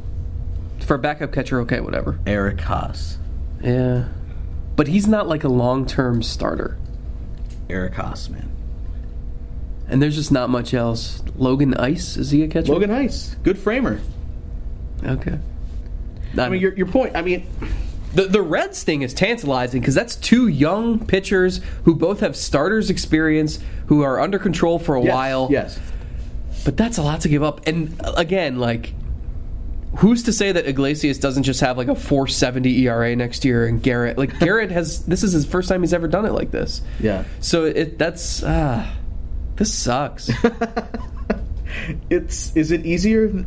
for 0.80 0.96
a 0.96 1.00
backup 1.00 1.34
catcher. 1.34 1.60
Okay, 1.62 1.82
whatever. 1.82 2.18
Eric 2.26 2.62
Haas. 2.62 3.18
Yeah, 3.62 4.08
but 4.76 4.88
he's 4.88 5.08
not 5.08 5.28
like 5.28 5.44
a 5.44 5.50
long-term 5.50 6.24
starter. 6.24 6.78
Eric 7.70 7.96
Haas, 7.96 8.30
man. 8.30 8.52
And 9.88 10.02
there's 10.02 10.16
just 10.16 10.32
not 10.32 10.50
much 10.50 10.74
else. 10.74 11.22
Logan 11.36 11.74
Ice 11.76 12.18
is 12.18 12.32
he 12.32 12.44
a 12.44 12.48
catcher? 12.48 12.72
Logan 12.72 12.92
Ice, 12.92 13.36
good 13.44 13.58
framer. 13.58 14.00
Okay. 15.04 15.38
I 16.38 16.50
mean, 16.50 16.60
your, 16.62 16.74
your 16.74 16.88
point. 16.88 17.16
I 17.16 17.22
mean, 17.22 17.48
The 18.16 18.24
the 18.24 18.42
Reds 18.42 18.84
thing 18.84 19.02
is 19.02 19.14
tantalizing 19.14 19.82
because 19.82 19.96
that's 19.96 20.16
two 20.16 20.48
young 20.48 21.06
pitchers 21.06 21.62
who 21.84 21.96
both 21.96 22.22
have 22.22 22.36
starters 22.36 22.90
experience, 22.90 23.60
who 23.88 24.02
are 24.02 24.20
under 24.20 24.40
control 24.40 24.80
for 24.80 24.96
a 24.96 25.04
yes, 25.04 25.14
while. 25.14 25.48
Yes. 25.52 25.80
But 26.64 26.78
that's 26.78 26.98
a 26.98 27.04
lot 27.04 27.22
to 27.22 27.30
give 27.30 27.44
up. 27.44 27.68
And 27.68 28.00
uh, 28.02 28.14
again, 28.18 28.58
like, 28.58 28.94
who's 29.98 30.24
to 30.24 30.34
say 30.34 30.52
that 30.52 30.66
Iglesias 30.66 31.20
doesn't 31.20 31.44
just 31.44 31.62
have 31.62 31.78
like 31.78 31.90
a 31.90 31.96
470 31.96 32.88
ERA 32.88 33.16
next 33.16 33.46
year? 33.46 33.68
And 33.68 33.84
Garrett, 33.84 34.18
like 34.18 34.40
Garrett 34.40 34.72
has, 34.72 35.06
this 35.06 35.22
is 35.22 35.34
his 35.34 35.46
first 35.46 35.70
time 35.70 35.82
he's 35.82 35.94
ever 35.94 36.08
done 36.08 36.26
it 36.26 36.32
like 36.32 36.52
this. 36.52 36.82
Yeah. 37.00 37.26
So 37.42 37.66
it 37.66 38.00
that's 38.00 38.44
ah, 38.44 38.96
this 39.58 39.74
sucks. 39.74 40.32
It's 42.10 42.56
is 42.56 42.72
it 42.72 42.86
easier 42.86 43.46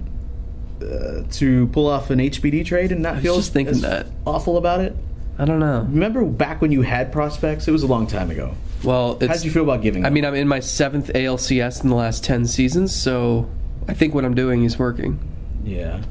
uh, 0.82 1.22
to 1.32 1.66
pull 1.68 1.86
off 1.88 2.10
an 2.10 2.18
HBD 2.18 2.64
trade 2.64 2.92
and 2.92 3.02
not 3.02 3.18
feel 3.20 3.36
just 3.36 3.52
thinking 3.52 3.80
that. 3.80 4.06
awful 4.26 4.56
about 4.56 4.80
it? 4.80 4.94
I 5.38 5.44
don't 5.44 5.60
know. 5.60 5.80
Remember 5.88 6.24
back 6.24 6.60
when 6.60 6.72
you 6.72 6.82
had 6.82 7.12
prospects? 7.12 7.68
It 7.68 7.70
was 7.72 7.82
a 7.82 7.86
long 7.86 8.06
time 8.06 8.30
ago. 8.30 8.54
Well, 8.82 9.18
How 9.20 9.26
did 9.34 9.44
you 9.44 9.50
feel 9.50 9.62
about 9.64 9.82
giving? 9.82 10.04
I 10.04 10.08
them? 10.08 10.14
mean, 10.14 10.24
I'm 10.24 10.34
in 10.34 10.48
my 10.48 10.60
seventh 10.60 11.10
ALCS 11.14 11.82
in 11.82 11.88
the 11.90 11.94
last 11.96 12.24
ten 12.24 12.46
seasons, 12.46 12.94
so 12.94 13.48
I 13.88 13.94
think 13.94 14.14
what 14.14 14.24
I'm 14.24 14.34
doing 14.34 14.64
is 14.64 14.78
working. 14.78 15.18
yeah. 15.64 16.02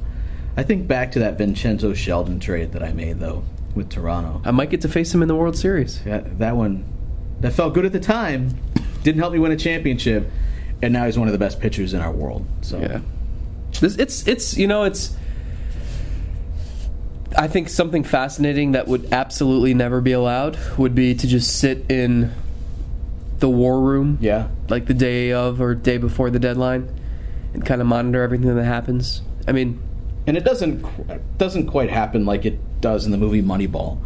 I 0.60 0.64
think 0.64 0.88
back 0.88 1.12
to 1.12 1.20
that 1.20 1.38
Vincenzo 1.38 1.94
Sheldon 1.94 2.40
trade 2.40 2.72
that 2.72 2.82
I 2.82 2.92
made 2.92 3.20
though 3.20 3.44
with 3.76 3.90
Toronto. 3.92 4.42
I 4.44 4.50
might 4.50 4.72
get 4.72 4.82
to 4.82 4.90
face 4.90 5.14
him 5.14 5.22
in 5.22 5.28
the 5.28 5.36
World 5.36 5.56
Series. 5.56 6.02
That, 6.02 6.40
that 6.40 6.56
one 6.56 6.84
that 7.42 7.52
felt 7.54 7.76
good 7.76 7.86
at 7.86 7.92
the 7.92 8.00
time. 8.00 8.58
Didn't 9.04 9.20
help 9.20 9.34
me 9.34 9.38
win 9.40 9.52
a 9.52 9.56
championship, 9.56 10.32
and 10.82 10.92
now 10.94 11.06
he's 11.06 11.16
one 11.20 11.28
of 11.28 11.32
the 11.32 11.38
best 11.38 11.60
pitchers 11.60 11.94
in 11.94 12.02
our 12.02 12.12
world. 12.12 12.46
So 12.62 12.80
Yeah. 12.80 13.02
This, 13.80 13.96
it's 13.98 14.28
it's 14.28 14.58
you 14.58 14.68
know 14.68 14.84
it's. 14.84 15.16
I 17.38 17.48
think 17.48 17.70
something 17.70 18.04
fascinating 18.04 18.72
that 18.72 18.88
would 18.88 19.14
absolutely 19.14 19.74
never 19.74 20.02
be 20.02 20.14
allowed 20.14 20.58
would 20.78 20.96
be 20.96 21.14
to 21.14 21.28
just 21.28 21.60
sit 21.60 21.86
in 21.90 22.34
the 23.40 23.50
war 23.50 23.80
room, 23.80 24.18
yeah. 24.22 24.48
like 24.70 24.88
the 24.88 24.94
day 24.94 25.34
of 25.34 25.62
or 25.62 25.76
day 25.76 25.98
before 25.98 26.30
the 26.30 26.40
deadline, 26.40 26.90
and 27.54 27.66
kind 27.66 27.82
of 27.82 27.88
monitor 27.88 28.24
everything 28.24 28.56
that 28.56 28.64
happens. 28.64 29.22
I 29.48 29.52
mean, 29.52 29.80
and 30.26 30.36
it 30.36 30.44
doesn't 30.44 31.38
doesn't 31.38 31.68
quite 31.68 31.90
happen 31.90 32.26
like 32.26 32.46
it 32.46 32.60
does 32.82 33.06
in 33.06 33.12
the 33.12 33.18
movie 33.18 33.42
Moneyball, 33.42 34.00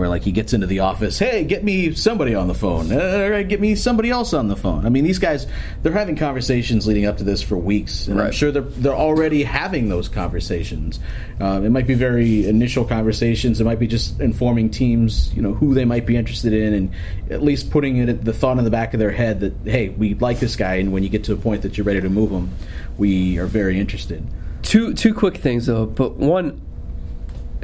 where 0.00 0.08
like 0.08 0.22
he 0.22 0.32
gets 0.32 0.52
into 0.52 0.66
the 0.66 0.80
office, 0.80 1.18
hey, 1.18 1.44
get 1.44 1.62
me 1.62 1.94
somebody 1.94 2.34
on 2.34 2.48
the 2.48 2.54
phone, 2.54 2.90
all 2.92 3.30
right, 3.30 3.46
get 3.46 3.60
me 3.60 3.74
somebody 3.76 4.10
else 4.10 4.34
on 4.34 4.48
the 4.48 4.56
phone. 4.56 4.86
I 4.86 4.88
mean, 4.88 5.04
these 5.04 5.20
guys 5.20 5.46
they're 5.82 5.92
having 5.92 6.16
conversations 6.16 6.86
leading 6.86 7.06
up 7.06 7.18
to 7.18 7.24
this 7.24 7.42
for 7.42 7.56
weeks, 7.56 8.08
and 8.08 8.20
I'm 8.20 8.32
sure 8.32 8.50
they're 8.50 8.62
they're 8.62 8.96
already 8.96 9.44
having 9.44 9.88
those 9.88 10.08
conversations. 10.08 10.98
Uh, 11.40 11.60
it 11.62 11.70
might 11.70 11.86
be 11.86 11.94
very 11.94 12.48
initial 12.48 12.84
conversations. 12.84 13.60
It 13.60 13.64
might 13.64 13.78
be 13.78 13.86
just 13.86 14.20
informing 14.20 14.70
teams, 14.70 15.32
you 15.34 15.42
know, 15.42 15.54
who 15.54 15.74
they 15.74 15.84
might 15.84 16.06
be 16.06 16.16
interested 16.16 16.52
in, 16.52 16.74
and 16.74 16.90
at 17.30 17.42
least 17.42 17.70
putting 17.70 17.98
it 17.98 18.24
the 18.24 18.32
thought 18.32 18.58
in 18.58 18.64
the 18.64 18.70
back 18.70 18.94
of 18.94 19.00
their 19.00 19.12
head 19.12 19.40
that 19.40 19.52
hey, 19.64 19.90
we 19.90 20.14
like 20.14 20.40
this 20.40 20.56
guy, 20.56 20.76
and 20.76 20.92
when 20.92 21.02
you 21.02 21.08
get 21.10 21.24
to 21.24 21.32
a 21.34 21.36
point 21.36 21.62
that 21.62 21.76
you're 21.76 21.84
ready 21.84 22.00
to 22.00 22.08
move 22.08 22.30
him, 22.30 22.50
we 22.98 23.38
are 23.38 23.46
very 23.46 23.78
interested. 23.78 24.26
two 24.62 24.94
two 24.94 25.14
quick 25.14 25.36
things 25.36 25.66
though. 25.66 25.86
But 25.86 26.16
one, 26.16 26.60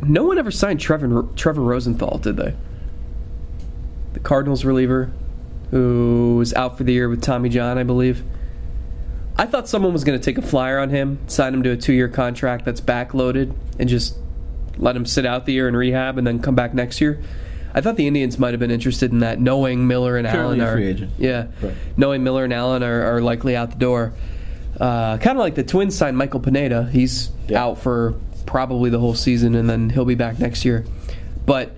no 0.03 0.25
one 0.25 0.39
ever 0.39 0.51
signed 0.51 0.81
Trevor 0.81 1.25
Trevor 1.37 1.63
Rosenthal, 1.63 2.19
did 2.19 2.37
they? 2.37 2.55
The 4.13 4.21
Cardinals 4.21 4.65
reliever, 4.65 5.11
who 5.71 6.37
was 6.39 6.55
out 6.55 6.79
for 6.79 6.85
the 6.85 6.93
year 6.93 7.09
with 7.09 7.23
Tommy 7.23 7.49
John, 7.49 7.79
I 7.79 7.83
believe. 7.83 8.23
I 9.39 9.45
thought 9.47 9.69
someone 9.69 9.93
was 9.93 10.05
going 10.05 10.19
to 10.19 10.25
take 10.25 10.39
a 10.39 10.47
flyer 10.47 10.79
on 10.79 10.89
him, 10.89 11.19
sign 11.27 11.53
him 11.53 11.63
to 11.65 11.71
a 11.71 11.77
two-year 11.77 12.09
contract 12.09 12.65
that's 12.65 12.81
backloaded, 12.81 13.55
and 13.79 13.89
just 13.89 14.17
let 14.79 14.97
him 14.97 15.05
sit 15.05 15.27
out 15.27 15.45
the 15.45 15.53
year 15.53 15.69
in 15.69 15.77
rehab 15.77 16.17
and 16.17 16.27
then 16.27 16.39
come 16.41 16.55
back 16.55 16.73
next 16.73 17.01
year. 17.03 17.23
I 17.75 17.83
thought 17.83 17.97
the 17.97 18.07
Indians 18.07 18.39
might 18.39 18.53
have 18.55 18.61
been 18.61 18.71
interested 18.71 19.13
in 19.13 19.19
that, 19.19 19.39
knowing 19.39 19.87
Miller 19.87 20.17
and 20.17 20.27
Currently 20.27 20.61
Allen 20.61 20.61
a 20.61 20.65
are 20.65 20.77
free 20.77 20.87
agent. 20.87 21.11
yeah, 21.19 21.47
Right. 21.61 21.75
knowing 21.99 22.25
Miller 22.25 22.45
and 22.45 22.53
Allen 22.55 22.83
are, 22.83 23.17
are 23.17 23.21
likely 23.21 23.55
out 23.55 23.71
the 23.73 23.77
door. 23.79 24.15
Uh, 24.81 25.19
kind 25.19 25.37
of 25.37 25.41
like 25.43 25.55
the 25.55 25.63
Twins 25.65 25.95
signed 25.95 26.17
Michael 26.17 26.41
Pineda. 26.41 26.89
He's 26.91 27.31
Yeah. 27.49 27.63
out 27.65 27.79
for 27.79 28.15
probably 28.57 28.89
the 28.89 28.99
whole 28.99 29.15
season, 29.15 29.55
and 29.55 29.69
then 29.69 29.91
he'll 29.91 30.07
be 30.07 30.15
back 30.15 30.39
next 30.39 30.65
year. 30.65 30.83
But 31.45 31.77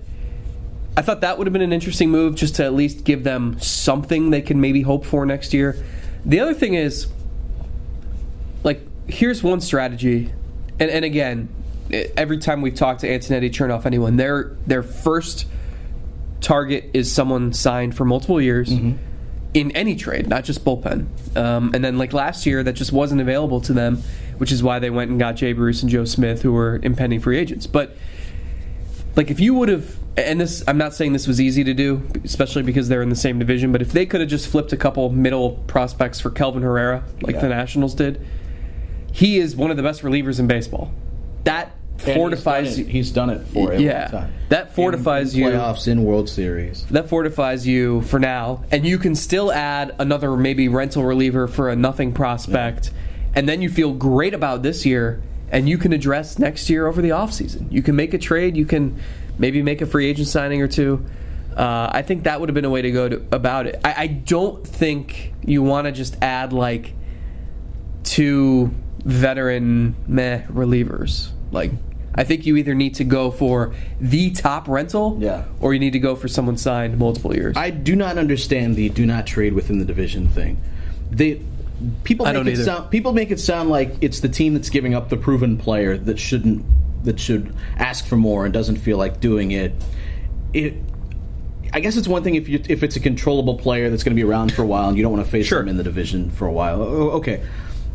I 0.95 1.01
thought 1.01 1.19
that 1.19 1.37
would 1.37 1.45
have 1.45 1.51
been 1.51 1.61
an 1.61 1.73
interesting 1.73 2.09
move, 2.09 2.35
just 2.35 2.55
to 2.55 2.63
at 2.63 2.73
least 2.73 3.03
give 3.03 3.25
them 3.25 3.59
something 3.59 4.29
they 4.29 4.41
can 4.41 4.61
maybe 4.61 4.81
hope 4.81 5.03
for 5.03 5.25
next 5.25 5.53
year. 5.53 5.75
The 6.23 6.39
other 6.39 6.53
thing 6.53 6.75
is, 6.75 7.07
like, 8.63 8.79
here's 9.09 9.43
one 9.43 9.59
strategy, 9.59 10.31
and 10.79 10.89
and 10.89 11.03
again, 11.03 11.49
every 12.15 12.37
time 12.37 12.61
we've 12.61 12.75
talked 12.75 13.01
to 13.01 13.09
Antonetti, 13.09 13.49
Chernoff, 13.49 13.85
anyone, 13.85 14.15
their 14.15 14.55
their 14.65 14.81
first 14.81 15.47
target 16.39 16.91
is 16.93 17.11
someone 17.11 17.51
signed 17.51 17.93
for 17.93 18.05
multiple 18.05 18.39
years 18.39 18.69
mm-hmm. 18.69 18.95
In 19.53 19.71
any 19.71 19.95
trade, 19.95 20.27
not 20.27 20.43
just 20.43 20.63
bullpen. 20.63 21.07
Um, 21.35 21.71
and 21.73 21.83
then 21.83 21.97
like 21.97 22.13
last 22.13 22.45
year, 22.45 22.63
that 22.63 22.73
just 22.73 22.91
wasn't 22.91 23.21
available 23.21 23.61
to 23.61 23.73
them, 23.73 23.97
which 24.37 24.51
is 24.51 24.61
why 24.61 24.79
they 24.79 24.89
went 24.89 25.09
and 25.09 25.19
got 25.19 25.35
Jay 25.35 25.53
Bruce 25.53 25.81
and 25.81 25.89
Joe 25.89 26.05
Smith, 26.05 26.41
who 26.43 26.51
were 26.53 26.79
impending 26.83 27.19
free 27.19 27.37
agents. 27.37 27.65
But 27.65 27.95
like 29.15 29.31
if 29.31 29.39
you 29.39 29.53
would 29.55 29.69
have, 29.69 29.97
and 30.17 30.39
this, 30.39 30.63
I'm 30.67 30.77
not 30.77 30.93
saying 30.93 31.13
this 31.13 31.27
was 31.27 31.41
easy 31.41 31.63
to 31.63 31.73
do, 31.73 32.07
especially 32.23 32.61
because 32.63 32.89
they're 32.89 33.01
in 33.01 33.09
the 33.09 33.15
same 33.15 33.39
division. 33.39 33.71
But 33.71 33.81
if 33.81 33.91
they 33.91 34.05
could 34.05 34.21
have 34.21 34.29
just 34.29 34.47
flipped 34.47 34.71
a 34.71 34.77
couple 34.77 35.09
middle 35.09 35.51
prospects 35.67 36.19
for 36.19 36.29
Kelvin 36.29 36.61
Herrera, 36.61 37.03
like 37.21 37.35
Yeah. 37.35 37.41
the 37.41 37.49
Nationals 37.49 37.95
did, 37.95 38.23
he 39.11 39.39
is 39.39 39.55
one 39.55 39.71
of 39.71 39.77
the 39.77 39.83
best 39.83 40.03
relievers 40.03 40.39
in 40.39 40.45
baseball. 40.47 40.91
That 41.45 41.71
fortifies 41.99 42.75
He's 42.75 42.75
done 42.75 42.85
you. 42.85 42.89
it, 42.89 42.91
he's 42.91 43.11
done 43.11 43.29
it 43.29 43.47
for 43.47 43.71
a 43.73 43.79
Yeah. 43.81 44.01
long 44.11 44.21
time. 44.23 44.33
That 44.49 44.73
fortifies 44.75 45.33
in, 45.35 45.41
in 45.43 45.47
you. 45.47 45.53
Playoffs 45.53 45.87
in 45.87 46.03
World 46.03 46.29
Series. 46.29 46.85
that 46.91 47.07
fortifies 47.09 47.67
you 47.67 48.01
for 48.01 48.19
now, 48.19 48.63
and 48.71 48.85
you 48.85 48.97
can 48.97 49.15
still 49.15 49.51
add 49.51 49.93
another 49.99 50.35
maybe 50.35 50.67
rental 50.67 51.03
reliever 51.03 51.47
for 51.47 51.69
a 51.69 51.75
nothing 51.75 52.11
prospect, 52.13 52.91
and 53.35 53.47
then 53.47 53.61
you 53.61 53.69
feel 53.69 53.93
great 53.93 54.33
about 54.33 54.63
this 54.63 54.85
year, 54.85 55.21
and 55.51 55.69
you 55.69 55.77
can 55.77 55.93
address 55.93 56.39
next 56.39 56.69
year 56.69 56.87
over 56.87 57.01
the 57.01 57.09
offseason. 57.09 57.71
You 57.71 57.81
can 57.83 57.95
make 57.95 58.13
a 58.13 58.17
trade, 58.17 58.57
you 58.57 58.65
can 58.65 58.99
maybe 59.37 59.61
make 59.61 59.81
a 59.81 59.85
free 59.85 60.07
agent 60.07 60.27
signing 60.27 60.61
or 60.61 60.67
two. 60.67 61.05
Uh, 61.55 61.89
I 61.91 62.01
think 62.03 62.23
that 62.23 62.39
would 62.39 62.49
have 62.49 62.53
been 62.53 62.65
a 62.65 62.69
way 62.69 62.81
to 62.81 62.91
go 62.91 63.09
to, 63.09 63.21
about 63.31 63.67
it. 63.67 63.79
I, 63.83 63.93
I 63.97 64.07
don't 64.07 64.65
think 64.65 65.33
you 65.43 65.61
want 65.63 65.85
to 65.85 65.91
just 65.91 66.15
add 66.21 66.53
like 66.53 66.93
two 68.03 68.71
veteran 69.03 69.95
meh 70.07 70.43
relievers. 70.47 71.29
Like 71.51 71.71
I 72.15 72.23
think 72.23 72.45
you 72.45 72.57
either 72.57 72.73
need 72.73 72.95
to 72.95 73.03
go 73.03 73.31
for 73.31 73.73
the 74.01 74.31
top 74.31 74.67
rental, 74.67 75.17
Yeah. 75.21 75.43
or 75.61 75.73
you 75.73 75.79
need 75.79 75.93
to 75.93 75.99
go 75.99 76.15
for 76.15 76.27
someone 76.27 76.57
signed 76.57 76.97
multiple 76.97 77.35
years. 77.35 77.55
I 77.55 77.69
do 77.69 77.95
not 77.95 78.17
understand 78.17 78.75
the 78.75 78.89
do 78.89 79.05
not 79.05 79.27
trade 79.27 79.53
within 79.53 79.77
the 79.79 79.85
division 79.85 80.27
thing. 80.27 80.57
They 81.11 81.41
people 82.03 82.25
I 82.25 82.29
make 82.29 82.35
don't 82.35 82.47
it 82.47 82.51
either. 82.53 82.63
sound 82.63 82.91
people 82.91 83.13
make 83.13 83.31
it 83.31 83.39
sound 83.39 83.69
like 83.69 83.95
it's 84.01 84.19
the 84.19 84.27
team 84.29 84.53
that's 84.53 84.69
giving 84.69 84.93
up 84.95 85.09
the 85.09 85.17
proven 85.17 85.57
player 85.57 85.97
that 85.97 86.19
shouldn't 86.19 86.65
that 87.05 87.19
should 87.19 87.53
ask 87.77 88.05
for 88.05 88.17
more 88.17 88.43
and 88.43 88.53
doesn't 88.53 88.75
feel 88.77 88.97
like 88.97 89.21
doing 89.21 89.51
it. 89.51 89.71
It 90.51 90.73
I 91.71 91.79
guess 91.81 91.95
it's 91.95 92.07
one 92.07 92.23
thing 92.23 92.35
if 92.35 92.49
you 92.49 92.61
if 92.67 92.81
it's 92.83 92.95
a 92.95 92.99
controllable 92.99 93.55
player 93.55 93.89
that's 93.89 94.03
going 94.03 94.15
to 94.15 94.21
be 94.21 94.27
around 94.27 94.51
for 94.51 94.63
a 94.63 94.65
while 94.65 94.89
and 94.89 94.97
you 94.97 95.03
don't 95.03 95.13
want 95.13 95.23
to 95.23 95.31
face 95.31 95.45
Sure. 95.45 95.59
them 95.59 95.69
in 95.69 95.77
the 95.77 95.83
division 95.83 96.31
for 96.31 96.47
a 96.47 96.51
while. 96.51 96.81
Okay. 96.81 97.41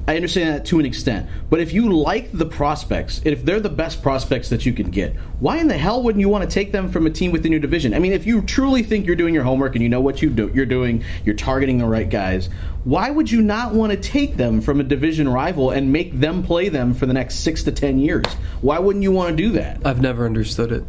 I 0.07 0.17
understand 0.17 0.55
that 0.55 0.67
to 0.67 0.79
an 0.79 0.85
extent. 0.85 1.29
But 1.49 1.61
if 1.61 1.73
you 1.73 1.91
like 1.91 2.31
the 2.31 2.45
prospects, 2.45 3.23
if 3.25 3.43
they're 3.43 3.61
the 3.61 3.71
best 3.71 4.03
prospects 4.03 4.51
that 4.51 4.67
you 4.67 4.73
can 4.75 4.91
get, 4.91 5.17
why 5.41 5.57
in 5.57 5.69
the 5.69 5.79
hell 5.79 6.03
wouldn't 6.03 6.21
you 6.21 6.29
want 6.29 6.49
to 6.49 6.53
take 6.53 6.73
them 6.73 6.91
from 6.91 7.07
a 7.07 7.11
team 7.11 7.33
within 7.33 7.51
your 7.53 7.61
division? 7.61 7.95
I 7.95 7.99
mean, 8.01 8.13
if 8.13 8.27
you 8.27 8.43
truly 8.43 8.83
think 8.83 9.07
you're 9.07 9.17
doing 9.17 9.33
your 9.33 9.45
homework 9.45 9.75
and 9.75 9.83
you 9.83 9.89
know 9.89 10.03
what 10.03 10.21
you 10.21 10.29
do, 10.29 10.51
you're 10.55 10.67
doing, 10.67 11.03
you're 11.25 11.35
targeting 11.35 11.79
the 11.79 11.87
right 11.87 12.09
guys, 12.09 12.51
why 12.85 13.11
would 13.11 13.31
you 13.31 13.41
not 13.41 13.73
want 13.73 13.93
to 13.93 13.99
take 13.99 14.37
them 14.37 14.61
from 14.61 14.79
a 14.79 14.85
division 14.85 15.27
rival 15.27 15.71
and 15.71 15.91
make 15.91 16.19
them 16.21 16.43
play 16.43 16.69
them 16.69 16.93
for 16.93 17.07
the 17.07 17.15
next 17.15 17.37
six 17.37 17.63
to 17.63 17.73
ten 17.73 17.99
years? 17.99 18.27
Why 18.61 18.79
wouldn't 18.79 19.03
you 19.03 19.13
want 19.13 19.31
to 19.31 19.43
do 19.43 19.53
that? 19.53 19.87
I've 19.87 20.03
never 20.03 20.27
understood 20.27 20.71
it. 20.71 20.85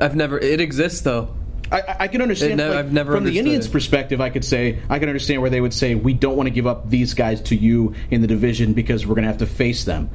I've 0.00 0.16
never. 0.16 0.38
It 0.38 0.60
exists 0.60 1.00
though. 1.00 1.34
I- 1.70 1.96
I, 2.00 2.08
can 2.08 2.22
understand. 2.22 2.58
Like, 2.60 2.70
I've 2.70 2.92
never 2.92 3.12
from 3.12 3.24
the 3.24 3.38
Indians' 3.38 3.66
it. 3.66 3.72
perspective, 3.72 4.20
I 4.20 4.30
could 4.30 4.44
say 4.44 4.78
I 4.88 4.98
can 4.98 5.08
understand 5.08 5.40
where 5.42 5.50
they 5.50 5.60
would 5.60 5.74
say 5.74 5.94
we 5.94 6.14
don't 6.14 6.36
want 6.36 6.46
to 6.46 6.50
give 6.52 6.66
up 6.66 6.88
these 6.88 7.14
guys 7.14 7.40
to 7.42 7.56
you 7.56 7.94
in 8.10 8.20
the 8.20 8.26
division 8.26 8.72
because 8.72 9.06
we're 9.06 9.14
going 9.14 9.24
to 9.24 9.28
have 9.28 9.38
to 9.38 9.46
face 9.46 9.84
them. 9.84 10.10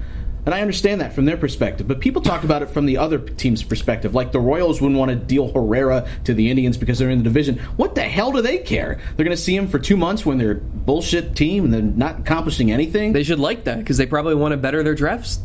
And 0.45 0.53
I 0.53 0.59
understand 0.59 0.99
that 0.99 1.13
from 1.13 1.23
their 1.23 1.37
perspective, 1.37 1.87
but 1.87 2.01
people 2.01 2.21
talk 2.21 2.43
about 2.43 2.61
it 2.63 2.69
from 2.69 2.85
the 2.85 2.97
other 2.97 3.17
team's 3.17 3.63
perspective. 3.63 4.13
Like 4.13 4.33
the 4.33 4.41
Royals 4.41 4.81
wouldn't 4.81 4.99
want 4.99 5.07
to 5.09 5.15
deal 5.15 5.49
Herrera 5.49 6.05
to 6.25 6.33
the 6.33 6.49
Indians 6.51 6.75
because 6.75 6.99
they're 6.99 7.09
in 7.09 7.19
the 7.19 7.23
division. 7.23 7.59
What 7.77 7.95
the 7.95 8.01
hell 8.01 8.33
do 8.33 8.41
they 8.41 8.57
care? 8.57 8.99
They're 9.15 9.23
going 9.23 9.37
to 9.37 9.41
see 9.41 9.55
him 9.55 9.69
for 9.69 9.79
two 9.79 9.95
months 9.95 10.25
when 10.25 10.37
they're 10.37 10.51
a 10.51 10.55
bullshit 10.55 11.33
team 11.37 11.63
and 11.63 11.73
they're 11.73 11.81
not 11.81 12.19
accomplishing 12.19 12.73
anything. 12.73 13.13
They 13.13 13.23
should 13.23 13.39
like 13.39 13.63
that 13.63 13.77
because 13.79 13.95
they 13.95 14.05
probably 14.05 14.35
want 14.35 14.51
to 14.51 14.57
better 14.57 14.83
their 14.83 14.95
draft 14.95 15.23
s- 15.23 15.39
s- 15.39 15.43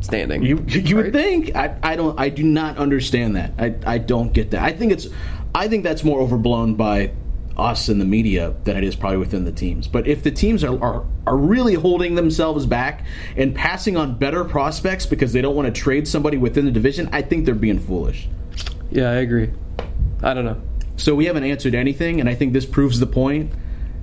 standing. 0.00 0.42
You 0.42 0.64
you 0.68 0.96
would 0.96 1.12
think. 1.12 1.54
I, 1.54 1.76
I 1.82 1.96
don't 1.96 2.18
I 2.18 2.28
do 2.28 2.42
not 2.42 2.78
understand 2.78 3.36
that. 3.36 3.52
I, 3.58 3.74
I 3.86 3.98
don't 3.98 4.32
get 4.32 4.50
that. 4.52 4.62
I 4.62 4.72
think 4.72 4.92
it's 4.92 5.08
I 5.54 5.68
think 5.68 5.84
that's 5.84 6.04
more 6.04 6.20
overblown 6.20 6.74
by 6.74 7.12
us 7.56 7.88
and 7.88 8.00
the 8.00 8.04
media 8.04 8.54
than 8.64 8.76
it 8.76 8.84
is 8.84 8.96
probably 8.96 9.18
within 9.18 9.44
the 9.44 9.52
teams. 9.52 9.86
But 9.86 10.06
if 10.06 10.22
the 10.22 10.30
teams 10.30 10.64
are, 10.64 10.82
are 10.82 11.04
are 11.26 11.36
really 11.36 11.74
holding 11.74 12.14
themselves 12.14 12.66
back 12.66 13.04
and 13.36 13.54
passing 13.54 13.96
on 13.96 14.16
better 14.18 14.44
prospects 14.44 15.06
because 15.06 15.32
they 15.32 15.42
don't 15.42 15.54
want 15.54 15.72
to 15.72 15.80
trade 15.80 16.08
somebody 16.08 16.38
within 16.38 16.64
the 16.64 16.70
division 16.70 17.08
I 17.12 17.22
think 17.22 17.44
they're 17.44 17.54
being 17.54 17.78
foolish. 17.78 18.28
Yeah, 18.90 19.10
I 19.10 19.16
agree. 19.16 19.50
I 20.22 20.34
don't 20.34 20.44
know. 20.44 20.60
so 20.96 21.14
we 21.14 21.26
haven't 21.26 21.44
answered 21.44 21.74
anything 21.74 22.20
and 22.20 22.28
I 22.28 22.34
think 22.34 22.52
this 22.52 22.66
proves 22.66 23.00
the 23.00 23.06
point 23.06 23.52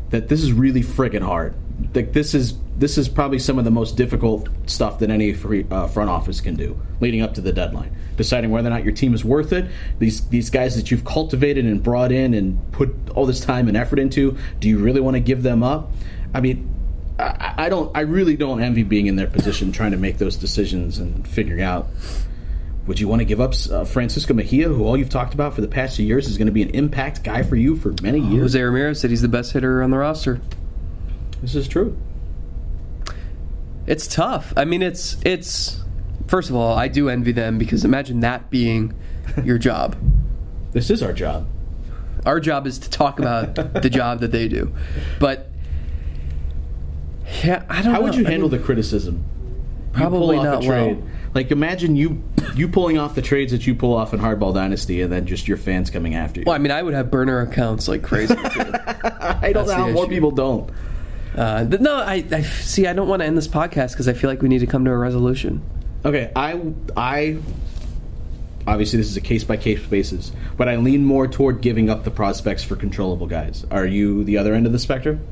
that 0.09 0.29
this 0.29 0.41
is 0.41 0.51
really 0.53 0.81
friggin' 0.81 1.21
hard 1.21 1.53
like 1.93 2.13
this 2.13 2.33
is 2.33 2.55
this 2.77 2.97
is 2.97 3.07
probably 3.07 3.39
some 3.39 3.57
of 3.57 3.65
the 3.65 3.71
most 3.71 3.97
difficult 3.97 4.49
stuff 4.67 4.99
that 4.99 5.09
any 5.09 5.33
free, 5.33 5.65
uh, 5.71 5.87
front 5.87 6.09
office 6.09 6.41
can 6.41 6.55
do 6.55 6.79
leading 6.99 7.21
up 7.21 7.33
to 7.35 7.41
the 7.41 7.51
deadline 7.51 7.95
deciding 8.15 8.49
whether 8.49 8.67
or 8.67 8.71
not 8.71 8.83
your 8.83 8.93
team 8.93 9.13
is 9.13 9.23
worth 9.23 9.53
it 9.53 9.65
these 9.99 10.27
these 10.29 10.49
guys 10.49 10.75
that 10.75 10.89
you've 10.89 11.05
cultivated 11.05 11.65
and 11.65 11.83
brought 11.83 12.11
in 12.11 12.33
and 12.33 12.59
put 12.71 12.93
all 13.15 13.25
this 13.25 13.39
time 13.39 13.67
and 13.67 13.77
effort 13.77 13.99
into 13.99 14.37
do 14.59 14.67
you 14.67 14.79
really 14.79 15.01
want 15.01 15.15
to 15.15 15.19
give 15.19 15.43
them 15.43 15.63
up 15.63 15.91
i 16.33 16.41
mean 16.41 16.73
I, 17.19 17.53
I 17.57 17.69
don't 17.69 17.95
i 17.95 18.01
really 18.01 18.35
don't 18.35 18.61
envy 18.61 18.83
being 18.83 19.05
in 19.05 19.15
their 19.15 19.27
position 19.27 19.71
trying 19.71 19.91
to 19.91 19.97
make 19.97 20.17
those 20.17 20.35
decisions 20.35 20.97
and 20.97 21.27
figuring 21.27 21.61
out 21.61 21.87
would 22.87 22.99
you 22.99 23.07
want 23.09 23.19
to 23.19 23.25
give 23.25 23.41
up 23.41 23.53
uh, 23.69 23.83
Francisco 23.83 24.33
Mejia, 24.33 24.69
who 24.69 24.85
all 24.85 24.95
you've 24.95 25.09
talked 25.09 25.33
about 25.33 25.53
for 25.53 25.59
the 25.59 25.67
past 25.67 25.97
two 25.97 26.03
years 26.03 26.25
is 26.29 26.37
going 26.37 26.45
to 26.45 26.53
be 26.53 26.61
an 26.61 26.69
impact 26.69 27.21
guy 27.21 27.43
for 27.43 27.57
you 27.57 27.75
for 27.75 27.93
many 28.01 28.21
years? 28.21 28.53
Jose 28.53 28.61
Ramirez 28.61 29.01
said 29.01 29.09
he's 29.09 29.21
the 29.21 29.27
best 29.27 29.51
hitter 29.51 29.83
on 29.83 29.91
the 29.91 29.97
roster. 29.97 30.39
This 31.41 31.55
is 31.55 31.67
true. 31.67 31.97
It's 33.85 34.07
tough. 34.07 34.53
I 34.57 34.65
mean, 34.65 34.81
it's 34.81 35.17
it's. 35.23 35.81
First 36.27 36.49
of 36.49 36.55
all, 36.55 36.77
I 36.77 36.89
do 36.89 37.09
envy 37.09 37.31
them 37.31 37.57
because 37.57 37.85
imagine 37.85 38.19
that 38.19 38.49
being 38.49 38.93
your 39.43 39.57
job. 39.57 39.95
This 40.73 40.89
is 40.89 41.01
our 41.01 41.13
job. 41.13 41.47
Our 42.25 42.39
job 42.41 42.67
is 42.67 42.79
to 42.79 42.89
talk 42.89 43.19
about 43.19 43.55
the 43.55 43.89
job 43.91 44.19
that 44.19 44.31
they 44.31 44.49
do, 44.49 44.73
but 45.19 45.49
yeah, 47.43 47.63
I 47.69 47.81
don't. 47.81 47.93
How 47.93 47.99
know. 47.99 48.05
would 48.05 48.15
you 48.15 48.25
I 48.25 48.31
handle 48.31 48.49
mean, 48.49 48.59
the 48.59 48.65
criticism? 48.65 49.23
Probably 49.93 50.37
not 50.37 50.65
well. 50.65 51.01
Like 51.33 51.51
imagine 51.51 51.95
you 51.95 52.23
you 52.55 52.67
pulling 52.67 52.97
off 52.97 53.15
the 53.15 53.21
trades 53.21 53.51
that 53.51 53.67
you 53.67 53.75
pull 53.75 53.93
off 53.93 54.13
in 54.13 54.19
Hardball 54.19 54.53
Dynasty, 54.53 55.01
and 55.01 55.11
then 55.11 55.25
just 55.25 55.47
your 55.47 55.57
fans 55.57 55.89
coming 55.89 56.15
after 56.15 56.39
you. 56.41 56.45
Well, 56.45 56.55
I 56.55 56.57
mean, 56.57 56.71
I 56.71 56.81
would 56.81 56.93
have 56.93 57.11
burner 57.11 57.39
accounts 57.41 57.87
like 57.87 58.03
crazy. 58.03 58.35
I 58.37 59.51
don't 59.53 59.53
That's 59.53 59.67
know 59.69 59.75
how 59.75 59.89
more 59.89 60.07
people 60.07 60.31
don't. 60.31 60.69
Uh, 61.37 61.65
th- 61.65 61.81
no, 61.81 61.95
I, 61.97 62.25
I 62.31 62.41
see. 62.41 62.87
I 62.87 62.93
don't 62.93 63.07
want 63.07 63.21
to 63.21 63.25
end 63.27 63.37
this 63.37 63.47
podcast 63.47 63.91
because 63.91 64.07
I 64.07 64.13
feel 64.13 64.29
like 64.29 64.41
we 64.41 64.49
need 64.49 64.59
to 64.59 64.67
come 64.67 64.83
to 64.85 64.91
a 64.91 64.97
resolution. 64.97 65.61
Okay, 66.03 66.31
I 66.35 66.59
I 66.95 67.37
obviously 68.65 68.97
this 68.97 69.07
is 69.07 69.17
a 69.17 69.21
case 69.21 69.43
by 69.43 69.57
case 69.57 69.85
basis, 69.85 70.31
but 70.57 70.67
I 70.67 70.77
lean 70.77 71.05
more 71.05 71.27
toward 71.27 71.61
giving 71.61 71.89
up 71.91 72.03
the 72.03 72.11
prospects 72.11 72.63
for 72.63 72.75
controllable 72.75 73.27
guys. 73.27 73.65
Are 73.69 73.85
you 73.85 74.23
the 74.23 74.37
other 74.39 74.55
end 74.55 74.65
of 74.65 74.71
the 74.71 74.79
spectrum? 74.79 75.25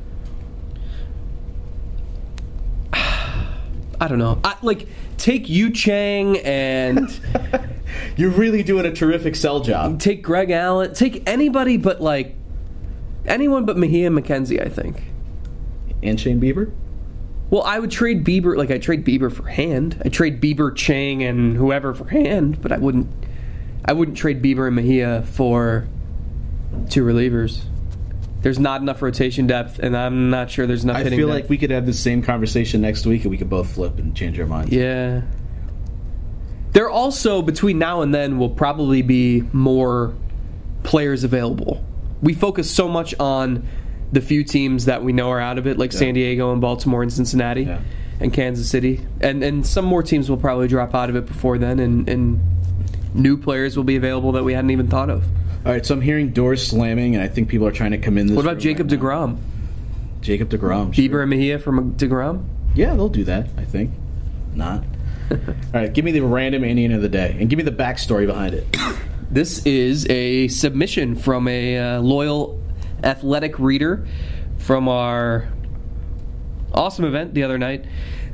I 2.92 4.06
don't 4.08 4.18
know. 4.18 4.38
I, 4.44 4.56
like 4.62 4.86
take 5.16 5.48
Yu 5.48 5.70
Chang 5.70 6.38
and 6.38 7.18
You're 8.16 8.30
really 8.30 8.62
doing 8.62 8.86
a 8.86 8.92
terrific 8.92 9.34
sell 9.36 9.60
job. 9.60 10.00
take 10.00 10.22
Greg 10.22 10.50
Allen. 10.50 10.94
Take 10.94 11.28
anybody 11.28 11.76
but 11.76 12.00
like 12.00 12.34
anyone 13.26 13.64
but 13.64 13.76
Mejia 13.76 14.10
McKenzie. 14.10 14.64
I 14.64 14.68
think. 14.68 15.02
And 16.02 16.20
Shane 16.20 16.40
Bieber? 16.40 16.72
Well, 17.50 17.62
I 17.62 17.78
would 17.78 17.90
trade 17.90 18.24
Bieber. 18.24 18.56
Like 18.56 18.70
I 18.70 18.78
trade 18.78 19.04
Bieber 19.04 19.32
for 19.32 19.44
Hand. 19.46 20.02
I 20.04 20.08
trade 20.08 20.40
Bieber, 20.40 20.74
Chang, 20.74 21.22
and 21.22 21.56
whoever 21.56 21.94
for 21.94 22.08
Hand. 22.08 22.60
But 22.60 22.72
I 22.72 22.78
wouldn't. 22.78 23.08
I 23.84 23.92
wouldn't 23.92 24.16
trade 24.16 24.42
Bieber 24.42 24.66
and 24.66 24.74
Mejia 24.74 25.22
for 25.22 25.86
two 26.90 27.04
relievers. 27.04 27.62
There's 28.42 28.58
not 28.58 28.80
enough 28.80 29.00
rotation 29.00 29.46
depth, 29.46 29.78
and 29.78 29.96
I'm 29.96 30.30
not 30.30 30.50
sure 30.50 30.66
there's 30.66 30.84
enough 30.84 30.98
I 30.98 31.04
feel 31.04 31.28
depth. 31.28 31.42
like 31.42 31.48
we 31.48 31.58
could 31.58 31.70
have 31.70 31.86
the 31.86 31.92
same 31.92 32.22
conversation 32.22 32.80
next 32.80 33.06
week 33.06 33.22
and 33.22 33.30
we 33.30 33.38
could 33.38 33.48
both 33.50 33.72
flip 33.72 33.98
and 33.98 34.14
change 34.14 34.38
our 34.38 34.46
minds. 34.46 34.72
Yeah. 34.72 35.22
There 36.72 36.90
also, 36.90 37.42
between 37.42 37.78
now 37.78 38.02
and 38.02 38.14
then, 38.14 38.38
will 38.38 38.50
probably 38.50 39.02
be 39.02 39.42
more 39.52 40.14
players 40.82 41.24
available. 41.24 41.84
We 42.22 42.34
focus 42.34 42.70
so 42.70 42.86
much 42.86 43.14
on 43.18 43.66
the 44.12 44.20
few 44.20 44.44
teams 44.44 44.84
that 44.86 45.02
we 45.02 45.12
know 45.12 45.30
are 45.30 45.40
out 45.40 45.58
of 45.58 45.66
it, 45.66 45.78
like 45.78 45.92
San 45.92 46.14
Diego 46.14 46.52
and 46.52 46.60
Baltimore 46.60 47.02
and 47.02 47.12
Cincinnati 47.12 47.62
Yeah. 47.62 47.80
and 48.20 48.32
Kansas 48.32 48.68
City. 48.70 49.04
And 49.20 49.42
and 49.42 49.66
some 49.66 49.84
more 49.84 50.02
teams 50.02 50.30
will 50.30 50.36
probably 50.36 50.68
drop 50.68 50.94
out 50.94 51.10
of 51.10 51.16
it 51.16 51.26
before 51.26 51.58
then, 51.58 51.78
and, 51.80 52.08
and 52.08 52.40
new 53.14 53.36
players 53.36 53.76
will 53.76 53.84
be 53.84 53.96
available 53.96 54.32
that 54.32 54.44
we 54.44 54.52
hadn't 54.52 54.70
even 54.70 54.88
thought 54.88 55.10
of. 55.10 55.24
All 55.64 55.72
right, 55.72 55.84
so 55.84 55.94
I'm 55.94 56.00
hearing 56.00 56.30
doors 56.30 56.64
slamming, 56.66 57.14
and 57.16 57.24
I 57.24 57.28
think 57.28 57.48
people 57.48 57.66
are 57.66 57.72
trying 57.72 57.90
to 57.90 57.98
come 57.98 58.18
in 58.18 58.28
this. 58.28 58.36
What 58.36 58.44
about 58.44 58.58
Jacob 58.58 58.88
right 58.90 59.00
now. 59.00 59.06
DeGrom? 59.06 59.38
Jacob 60.20 60.48
DeGrom. 60.50 60.90
Bieber 60.94 61.10
sure. 61.10 61.22
and 61.22 61.30
Mejia 61.30 61.58
from 61.58 61.94
DeGrom? 61.94 62.44
Yeah, 62.74 62.94
they'll 62.94 63.08
do 63.08 63.24
that. 63.24 63.48
I 63.56 63.64
think. 63.64 63.90
Not. 64.54 64.84
All 65.32 65.38
right, 65.74 65.92
give 65.92 66.04
me 66.04 66.12
the 66.12 66.20
random 66.20 66.62
Indian 66.62 66.92
of 66.92 67.02
the 67.02 67.08
day, 67.08 67.36
and 67.40 67.50
give 67.50 67.56
me 67.56 67.64
the 67.64 67.72
backstory 67.72 68.26
behind 68.26 68.54
it. 68.54 68.64
This 69.28 69.66
is 69.66 70.06
a 70.08 70.46
submission 70.48 71.16
from 71.16 71.48
a 71.48 71.78
uh, 71.78 72.00
loyal 72.00 72.62
athletic 73.02 73.58
reader 73.58 74.06
from 74.58 74.88
our 74.88 75.48
awesome 76.72 77.04
event 77.04 77.34
the 77.34 77.42
other 77.42 77.58
night 77.58 77.84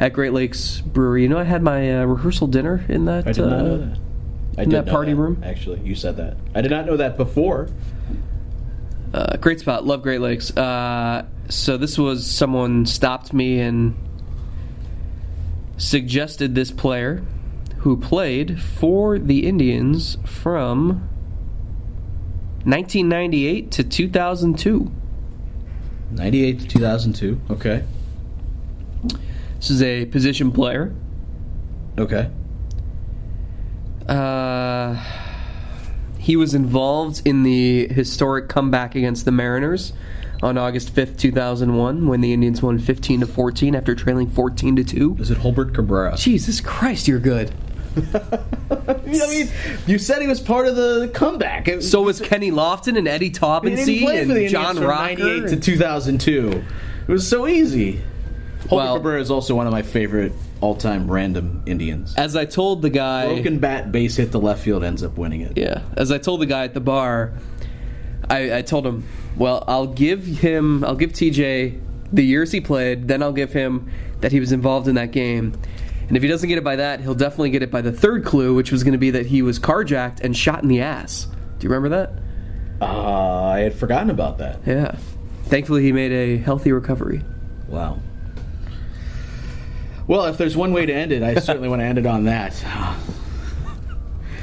at 0.01 0.13
Great 0.13 0.33
Lakes 0.33 0.81
Brewery. 0.81 1.23
You 1.23 1.29
know, 1.29 1.39
I 1.39 1.45
had 1.45 1.63
my 1.63 2.01
uh, 2.01 2.05
rehearsal 2.05 2.47
dinner 2.47 2.85
in 2.89 3.05
that. 3.07 3.27
I 3.27 3.33
did 3.33 3.45
not 3.45 3.53
uh, 3.53 3.63
know 3.63 3.79
that. 3.79 3.99
I 4.59 4.63
in 4.63 4.71
that 4.71 4.87
party 4.87 5.13
that, 5.13 5.21
room? 5.21 5.43
Actually, 5.45 5.81
you 5.81 5.95
said 5.95 6.17
that. 6.19 6.37
I 6.55 6.61
did 6.61 6.71
not 6.71 6.87
know 6.87 6.97
that 6.97 7.17
before. 7.17 7.69
Uh, 9.15 9.37
great 9.37 9.61
spot. 9.61 9.85
Love 9.87 10.03
Great 10.03 10.21
Lakes. 10.21 10.55
Uh, 10.57 11.27
so 11.49 11.77
this 11.77 11.99
was 11.99 12.27
someone 12.27 12.87
stopped 12.87 13.33
me 13.33 13.61
and 13.61 13.95
suggested 15.77 16.55
this 16.55 16.71
player 16.71 17.23
who 17.79 17.97
played 17.97 18.61
for 18.61 19.19
the 19.19 19.47
Indians 19.47 20.17
from 20.25 21.09
1998 22.65 23.71
to 23.73 23.85
2002. 23.85 24.91
98 26.13 26.61
to 26.61 26.69
2002. 26.69 27.41
Okay. 27.51 27.85
This 29.57 29.71
is 29.71 29.83
a 29.83 30.07
position 30.07 30.53
player. 30.53 30.95
Okay. 31.99 32.31
Uh, 34.09 34.95
he 36.19 36.37
was 36.37 36.55
involved 36.55 37.23
in 37.25 37.43
the 37.43 37.89
historic 37.89 38.49
comeback 38.49 38.95
against 38.95 39.25
the 39.25 39.33
Mariners 39.33 39.93
on 40.43 40.59
August 40.59 40.95
5th, 40.95 41.19
2001, 41.19 42.09
when 42.09 42.21
the 42.21 42.33
Indians 42.33 42.63
won 42.63 42.79
15 42.79 43.21
to 43.21 43.27
14 43.27 43.75
after 43.75 43.95
trailing 43.95 44.29
14 44.29 44.77
to 44.77 44.85
2. 44.85 45.17
Is 45.21 45.31
it 45.31 45.39
Jolbert 45.39 45.75
Cabrera? 45.75 46.17
Jesus 46.17 46.61
Christ, 46.61 47.07
you're 47.07 47.21
good. 47.21 47.53
I 48.71 49.29
mean, 49.29 49.49
you 49.87 49.99
said 49.99 50.23
he 50.23 50.29
was 50.29 50.41
part 50.41 50.67
of 50.67 50.77
the 50.77 51.11
comeback. 51.13 51.69
It- 51.69 51.83
So 51.83 52.03
was 52.03 52.21
Kenny 52.21 52.51
Lofton 52.51 52.97
and 52.97 53.07
Eddie 53.07 53.27
he 53.27 53.31
didn't 53.31 53.43
Taubensee 53.49 54.03
play 54.03 54.05
for 54.05 54.13
the 54.13 54.19
and 54.21 54.31
Indians 54.31 54.53
John 54.53 54.77
from 54.77 54.85
Rocker. 54.87 55.23
98 55.25 55.49
to 55.51 55.57
2002. 55.61 56.65
It 57.09 57.13
was 57.13 57.27
so 57.29 57.47
easy. 57.47 58.01
Jolbert 58.65 58.71
Well- 58.73 58.97
Cabrera 58.97 59.21
is 59.21 59.31
also 59.31 59.55
one 59.55 59.67
of 59.67 59.73
my 59.73 59.83
favorite 59.83 60.33
all-time 60.61 61.11
random 61.11 61.63
Indians. 61.67 62.15
As 62.17 62.37
I 62.37 62.45
told 62.45 62.83
the 62.83 62.91
guy, 62.91 63.27
Broken 63.27 63.59
bat, 63.59 63.91
base 63.91 64.17
hit 64.17 64.31
the 64.31 64.39
left 64.41 64.63
field, 64.63 64.85
ends 64.85 65.03
up 65.03 65.19
winning 65.19 65.41
it. 65.41 65.55
Yeah, 65.57 65.83
as 65.97 66.13
I 66.13 66.19
told 66.19 66.41
the 66.41 66.47
guy 66.47 66.63
at 66.65 66.73
the 66.73 66.81
bar, 66.81 67.33
I, 68.31 68.59
I 68.59 68.63
told 68.63 68.87
him, 68.87 69.05
well, 69.37 69.65
I'll 69.67 69.89
give 69.89 70.25
him, 70.25 70.85
I'll 70.85 70.95
give 70.95 71.11
TJ 71.13 71.81
the 72.13 72.23
years 72.25 72.53
he 72.53 72.61
played, 72.61 73.09
then 73.09 73.25
I'll 73.25 73.33
give 73.33 73.53
him 73.53 73.91
that 74.21 74.31
he 74.31 74.39
was 74.39 74.53
involved 74.53 74.87
in 74.87 74.95
that 74.95 75.11
game. 75.11 75.55
And 76.13 76.19
if 76.19 76.23
he 76.23 76.29
doesn't 76.29 76.47
get 76.47 76.59
it 76.59 76.63
by 76.63 76.77
that, 76.77 77.01
he'll 77.01 77.15
definitely 77.15 77.49
get 77.49 77.63
it 77.63 77.71
by 77.71 77.81
the 77.81 77.91
third 77.91 78.27
clue, 78.27 78.53
which 78.53 78.71
was 78.71 78.85
going 78.85 78.93
to 78.93 78.99
be 78.99 79.13
that 79.13 79.25
he 79.25 79.41
was 79.41 79.59
carjacked 79.59 80.21
and 80.21 80.37
shot 80.37 80.63
in 80.63 80.69
the 80.69 80.83
ass. 80.83 81.27
Do 81.59 81.67
you 81.67 81.73
remember 81.73 81.89
that? 81.97 82.13
Uh, 82.83 83.45
I 83.47 83.61
had 83.61 83.75
forgotten 83.75 84.11
about 84.11 84.37
that. 84.37 84.61
Yeah. 84.67 84.95
Thankfully, 85.45 85.83
he 85.83 85.91
made 85.91 86.13
a 86.13 86.37
healthy 86.37 86.71
recovery. 86.71 87.23
Wow. 87.67 87.99
Well, 90.07 90.27
if 90.27 90.37
there's 90.37 90.55
one 90.55 90.75
way 90.75 90.85
to 90.85 90.93
end 90.93 91.13
it, 91.13 91.23
I 91.23 91.37
certainly 91.37 91.71
want 91.71 91.81
to 91.81 91.87
end 91.87 91.97
it 91.97 92.05
on 92.05 92.25
that. 92.25 92.63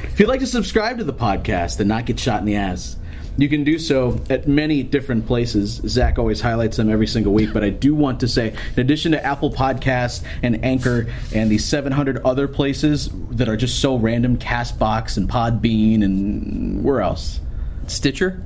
If 0.01 0.19
you'd 0.23 0.27
like 0.27 0.39
to 0.41 0.47
subscribe 0.47 0.97
to 0.97 1.05
the 1.05 1.13
podcast 1.13 1.79
and 1.79 1.88
not 1.88 2.05
get 2.05 2.19
shot 2.19 2.39
in 2.39 2.45
the 2.45 2.55
ass, 2.55 2.97
you 3.41 3.49
can 3.49 3.63
do 3.63 3.80
so 3.80 4.19
at 4.30 4.47
many 4.47 4.84
different 4.84 5.25
places. 5.25 5.82
Zack 5.86 6.19
always 6.19 6.41
highlights 6.41 6.78
them 6.78 6.89
every 6.89 7.08
single 7.08 7.34
week, 7.34 7.54
but 7.54 7.63
I 7.63 7.69
do 7.69 7.95
want 7.95 8.19
to 8.21 8.28
say, 8.28 8.54
in 8.75 8.80
addition 8.80 9.12
to 9.13 9.25
Apple 9.25 9.52
Podcasts 9.52 10.23
and 10.43 10.63
Anchor 10.65 11.08
and 11.34 11.49
the 11.49 11.58
700 11.58 12.23
other 12.25 12.47
places 12.47 13.10
that 13.32 13.47
are 13.47 13.58
just 13.58 13.80
so 13.80 13.95
random, 13.95 14.38
Castbox 14.38 15.17
and 15.17 15.30
Podbean 15.30 16.04
and 16.04 16.84
where 16.84 17.02
else? 17.02 17.39
Stitcher? 17.88 18.43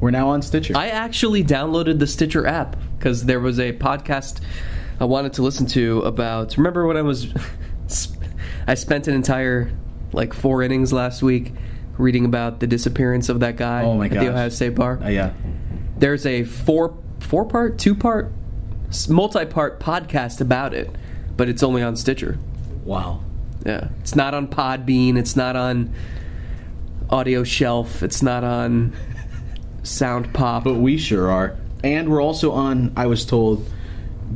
We're 0.00 0.10
now 0.10 0.28
on 0.28 0.42
Stitcher. 0.42 0.76
I 0.76 0.88
actually 0.88 1.44
downloaded 1.44 1.98
the 1.98 2.06
Stitcher 2.06 2.46
app 2.46 2.76
because 2.98 3.24
there 3.24 3.40
was 3.40 3.58
a 3.58 3.72
podcast 3.72 4.40
I 4.98 5.04
wanted 5.04 5.34
to 5.34 5.42
listen 5.42 5.66
to 5.68 6.02
about. 6.02 6.56
Remember 6.56 6.86
when 6.86 6.96
I 6.96 7.02
was. 7.02 7.32
I 8.66 8.74
spent 8.74 9.08
an 9.08 9.14
entire, 9.14 9.72
like, 10.12 10.32
four 10.32 10.62
innings 10.62 10.92
last 10.92 11.22
week 11.22 11.52
reading 12.00 12.24
about 12.24 12.60
the 12.60 12.66
disappearance 12.66 13.28
of 13.28 13.40
that 13.40 13.56
guy 13.56 13.82
Oh 13.82 13.96
my 13.96 14.06
at 14.06 14.12
gosh. 14.12 14.24
the 14.24 14.30
Ohio 14.30 14.48
State 14.48 14.74
bar. 14.74 14.98
Uh, 15.02 15.08
yeah. 15.08 15.32
There's 15.98 16.26
a 16.26 16.44
four 16.44 16.96
four 17.20 17.44
part, 17.44 17.78
two 17.78 17.94
part, 17.94 18.32
multi 19.08 19.44
part 19.44 19.78
podcast 19.80 20.40
about 20.40 20.74
it, 20.74 20.90
but 21.36 21.48
it's 21.48 21.62
only 21.62 21.82
on 21.82 21.96
Stitcher. 21.96 22.38
Wow. 22.84 23.22
Yeah, 23.66 23.88
it's 24.00 24.16
not 24.16 24.32
on 24.32 24.48
Podbean. 24.48 25.18
It's 25.18 25.36
not 25.36 25.54
on 25.56 25.94
Audio 27.10 27.44
Shelf. 27.44 28.02
It's 28.02 28.22
not 28.22 28.42
on 28.44 28.94
Sound 29.82 30.32
Pop. 30.32 30.64
But 30.64 30.74
we 30.74 30.96
sure 30.96 31.30
are. 31.30 31.56
And 31.84 32.08
we're 32.10 32.22
also 32.22 32.52
on, 32.52 32.92
I 32.96 33.06
was 33.06 33.24
told, 33.26 33.68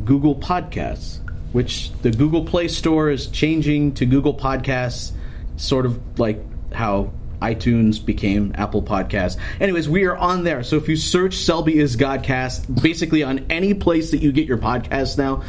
Google 0.04 0.34
Podcasts, 0.34 1.18
which 1.52 1.90
the 2.02 2.10
Google 2.10 2.44
Play 2.44 2.68
Store 2.68 3.10
is 3.10 3.26
changing 3.28 3.94
to 3.94 4.06
Google 4.06 4.34
Podcasts, 4.34 5.12
sort 5.56 5.86
of 5.86 6.18
like 6.18 6.42
how 6.72 7.12
iTunes 7.52 8.04
became 8.04 8.52
Apple 8.54 8.82
Podcasts. 8.82 9.38
Anyways, 9.60 9.88
we 9.88 10.04
are 10.04 10.16
on 10.16 10.44
there. 10.44 10.62
So 10.62 10.76
if 10.76 10.88
you 10.88 10.96
search 10.96 11.36
Selby 11.36 11.78
is 11.78 11.96
Godcast, 11.96 12.82
basically 12.82 13.22
on 13.22 13.46
any 13.50 13.74
place 13.74 14.10
that 14.12 14.18
you 14.18 14.32
get 14.32 14.46
your 14.46 14.58
podcasts 14.58 15.18
now, 15.18 15.42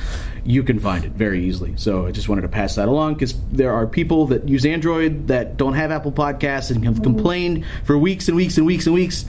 you 0.44 0.64
can 0.64 0.80
find 0.80 1.06
it 1.06 1.12
very 1.12 1.46
easily. 1.46 1.74
So 1.78 2.06
I 2.06 2.12
just 2.12 2.30
wanted 2.30 2.42
to 2.42 2.50
pass 2.50 2.76
that 2.76 2.88
along 2.88 3.16
because 3.16 3.34
there 3.52 3.74
are 3.74 3.88
people 3.88 4.28
that 4.28 4.48
use 4.48 4.66
Android 4.66 5.28
that 5.30 5.58
don't 5.58 5.74
have 5.74 5.92
Apple 5.92 6.12
Podcasts 6.12 6.70
and 6.70 6.84
have 6.86 7.02
complained 7.02 7.66
for 7.84 7.98
weeks 7.98 8.28
and 8.28 8.38
weeks 8.38 8.58
and 8.58 8.66
weeks 8.66 8.86
and 8.86 8.94
weeks 8.94 9.26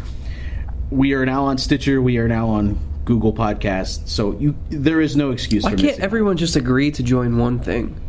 we 0.90 1.14
are 1.14 1.26
now 1.26 1.44
on 1.44 1.58
Stitcher. 1.58 2.00
We 2.00 2.18
are 2.18 2.28
now 2.28 2.48
on 2.48 2.78
Google 3.04 3.32
Podcasts. 3.32 4.08
So 4.08 4.32
you, 4.32 4.56
there 4.68 5.00
is 5.00 5.16
no 5.16 5.30
excuse. 5.30 5.64
Why 5.64 5.72
for 5.72 5.76
can't 5.76 6.00
everyone 6.00 6.36
just 6.36 6.56
agree 6.56 6.90
to 6.92 7.02
join 7.02 7.38
one 7.38 7.58
thing? 7.58 8.00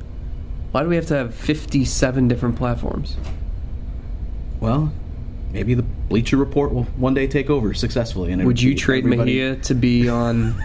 Why 0.72 0.84
do 0.84 0.89
we 0.89 0.96
have 0.96 1.08
to 1.08 1.15
have 1.15 1.34
57 1.34 2.28
different 2.28 2.56
platforms? 2.56 3.15
Well, 4.60 4.91
maybe 5.52 5.74
the 5.74 5.84
Bleacher 5.84 6.38
Report 6.38 6.74
will 6.74 6.84
one 6.96 7.13
day 7.13 7.28
take 7.28 7.50
over 7.50 7.74
successfully. 7.74 8.32
And 8.32 8.46
Would 8.46 8.62
you 8.62 8.76
trade 8.76 9.04
everybody- 9.06 9.34
Mejia 9.39 9.56
to 9.63 9.76
be 9.76 10.10
on 10.10 10.56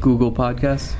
Google 0.00 0.32
Podcasts? 0.32 0.94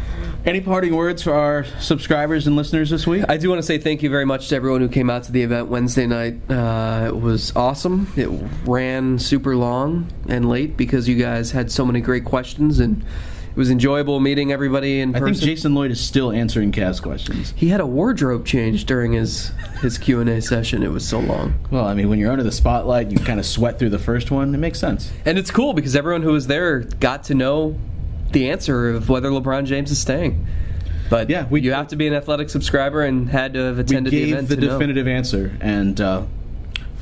Any 0.46 0.60
parting 0.60 0.94
words 0.94 1.22
for 1.22 1.32
our 1.32 1.64
subscribers 1.80 2.46
and 2.46 2.54
listeners 2.54 2.90
this 2.90 3.06
week? 3.06 3.24
I 3.30 3.38
do 3.38 3.48
want 3.48 3.60
to 3.60 3.62
say 3.62 3.78
thank 3.78 4.02
you 4.02 4.10
very 4.10 4.26
much 4.26 4.48
to 4.50 4.56
everyone 4.56 4.82
who 4.82 4.88
came 4.90 5.08
out 5.08 5.24
to 5.24 5.32
the 5.32 5.42
event 5.42 5.68
Wednesday 5.68 6.06
night. 6.06 6.38
Uh, 6.50 7.06
it 7.08 7.16
was 7.18 7.54
awesome. 7.56 8.12
It 8.14 8.28
ran 8.66 9.18
super 9.18 9.56
long 9.56 10.06
and 10.28 10.46
late 10.46 10.76
because 10.76 11.08
you 11.08 11.16
guys 11.16 11.50
had 11.52 11.72
so 11.72 11.86
many 11.86 12.02
great 12.02 12.26
questions, 12.26 12.78
and 12.78 13.02
it 13.54 13.56
was 13.56 13.70
enjoyable 13.70 14.18
meeting 14.18 14.50
everybody 14.52 15.00
in 15.00 15.14
I 15.14 15.20
person. 15.20 15.34
think 15.34 15.44
Jason 15.44 15.74
Lloyd 15.74 15.92
is 15.92 16.00
still 16.00 16.32
answering 16.32 16.72
Cavs 16.72 17.00
questions. 17.00 17.54
he 17.56 17.68
had 17.68 17.80
a 17.80 17.86
wardrobe 17.86 18.44
change 18.44 18.84
during 18.84 19.12
his 19.12 19.52
his 19.80 19.96
Q 19.98 20.20
and 20.20 20.28
A 20.28 20.42
session. 20.42 20.82
It 20.82 20.90
was 20.90 21.06
so 21.06 21.20
long. 21.20 21.54
Well, 21.70 21.84
I 21.84 21.94
mean, 21.94 22.08
when 22.08 22.18
you're 22.18 22.32
under 22.32 22.42
the 22.44 22.50
spotlight, 22.52 23.10
you 23.10 23.18
kind 23.18 23.38
of 23.38 23.46
sweat 23.46 23.78
through 23.78 23.90
the 23.90 23.98
first 23.98 24.30
one. 24.30 24.54
It 24.54 24.58
makes 24.58 24.78
sense. 24.80 25.12
And 25.24 25.38
it's 25.38 25.50
cool 25.50 25.72
because 25.74 25.94
everyone 25.94 26.22
who 26.22 26.32
was 26.32 26.46
there 26.48 26.80
got 26.80 27.24
to 27.24 27.34
know 27.34 27.76
the 28.32 28.50
answer 28.50 28.90
of 28.90 29.08
whether 29.08 29.30
LeBron 29.30 29.66
James 29.66 29.90
is 29.92 29.98
staying. 30.00 30.46
But 31.10 31.28
Yeah, 31.30 31.46
we- 31.50 31.60
you 31.60 31.72
have 31.74 31.88
to 31.88 31.96
be 31.96 32.06
an 32.08 32.14
athletic 32.14 32.48
subscriber 32.50 33.02
and 33.02 33.28
had 33.28 33.52
to 33.54 33.60
have 33.60 33.76
We 33.76 33.82
attended 33.82 34.12
the 34.12 34.32
event 34.32 34.48
the 34.48 34.56
to 34.56 34.60
know. 34.62 34.72
definitive 34.72 35.06
answer, 35.06 35.52
and 35.60 36.00
uh, 36.00 36.22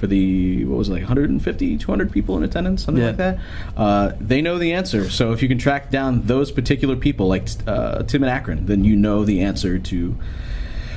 for 0.02 0.08
the 0.08 0.64
what 0.64 0.78
was 0.78 0.88
it, 0.88 0.94
like 0.94 1.02
150, 1.02 1.78
200 1.78 2.10
people 2.10 2.36
in 2.36 2.42
attendance, 2.42 2.82
something 2.84 3.00
Yeah. 3.00 3.10
like 3.10 3.16
that. 3.18 3.38
Uh, 3.76 4.10
they 4.20 4.42
know 4.42 4.58
the 4.58 4.72
answer. 4.72 5.08
So 5.08 5.30
if 5.30 5.40
you 5.42 5.46
can 5.48 5.58
track 5.58 5.92
down 5.92 6.22
those 6.26 6.50
particular 6.50 6.96
people, 6.96 7.28
like 7.28 7.46
uh, 7.68 8.02
Tim 8.02 8.24
and 8.24 8.30
Akron, 8.30 8.66
then 8.66 8.82
you 8.82 8.96
know 8.96 9.24
the 9.24 9.42
answer 9.42 9.78
to 9.78 10.16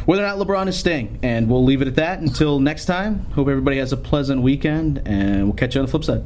whether 0.05 0.23
or 0.23 0.27
not 0.27 0.39
LeBron 0.39 0.67
is 0.67 0.75
staying. 0.75 1.19
And 1.21 1.47
we'll 1.47 1.63
leave 1.63 1.83
it 1.83 1.87
at 1.87 1.95
that 1.97 2.19
until 2.19 2.59
next 2.59 2.85
time. 2.85 3.27
Hope 3.33 3.47
everybody 3.47 3.77
has 3.77 3.93
a 3.93 3.97
pleasant 3.97 4.41
weekend, 4.41 5.03
and 5.05 5.43
we'll 5.43 5.53
catch 5.53 5.75
you 5.75 5.81
on 5.81 5.85
the 5.85 5.91
flip 5.91 6.03
side. 6.03 6.23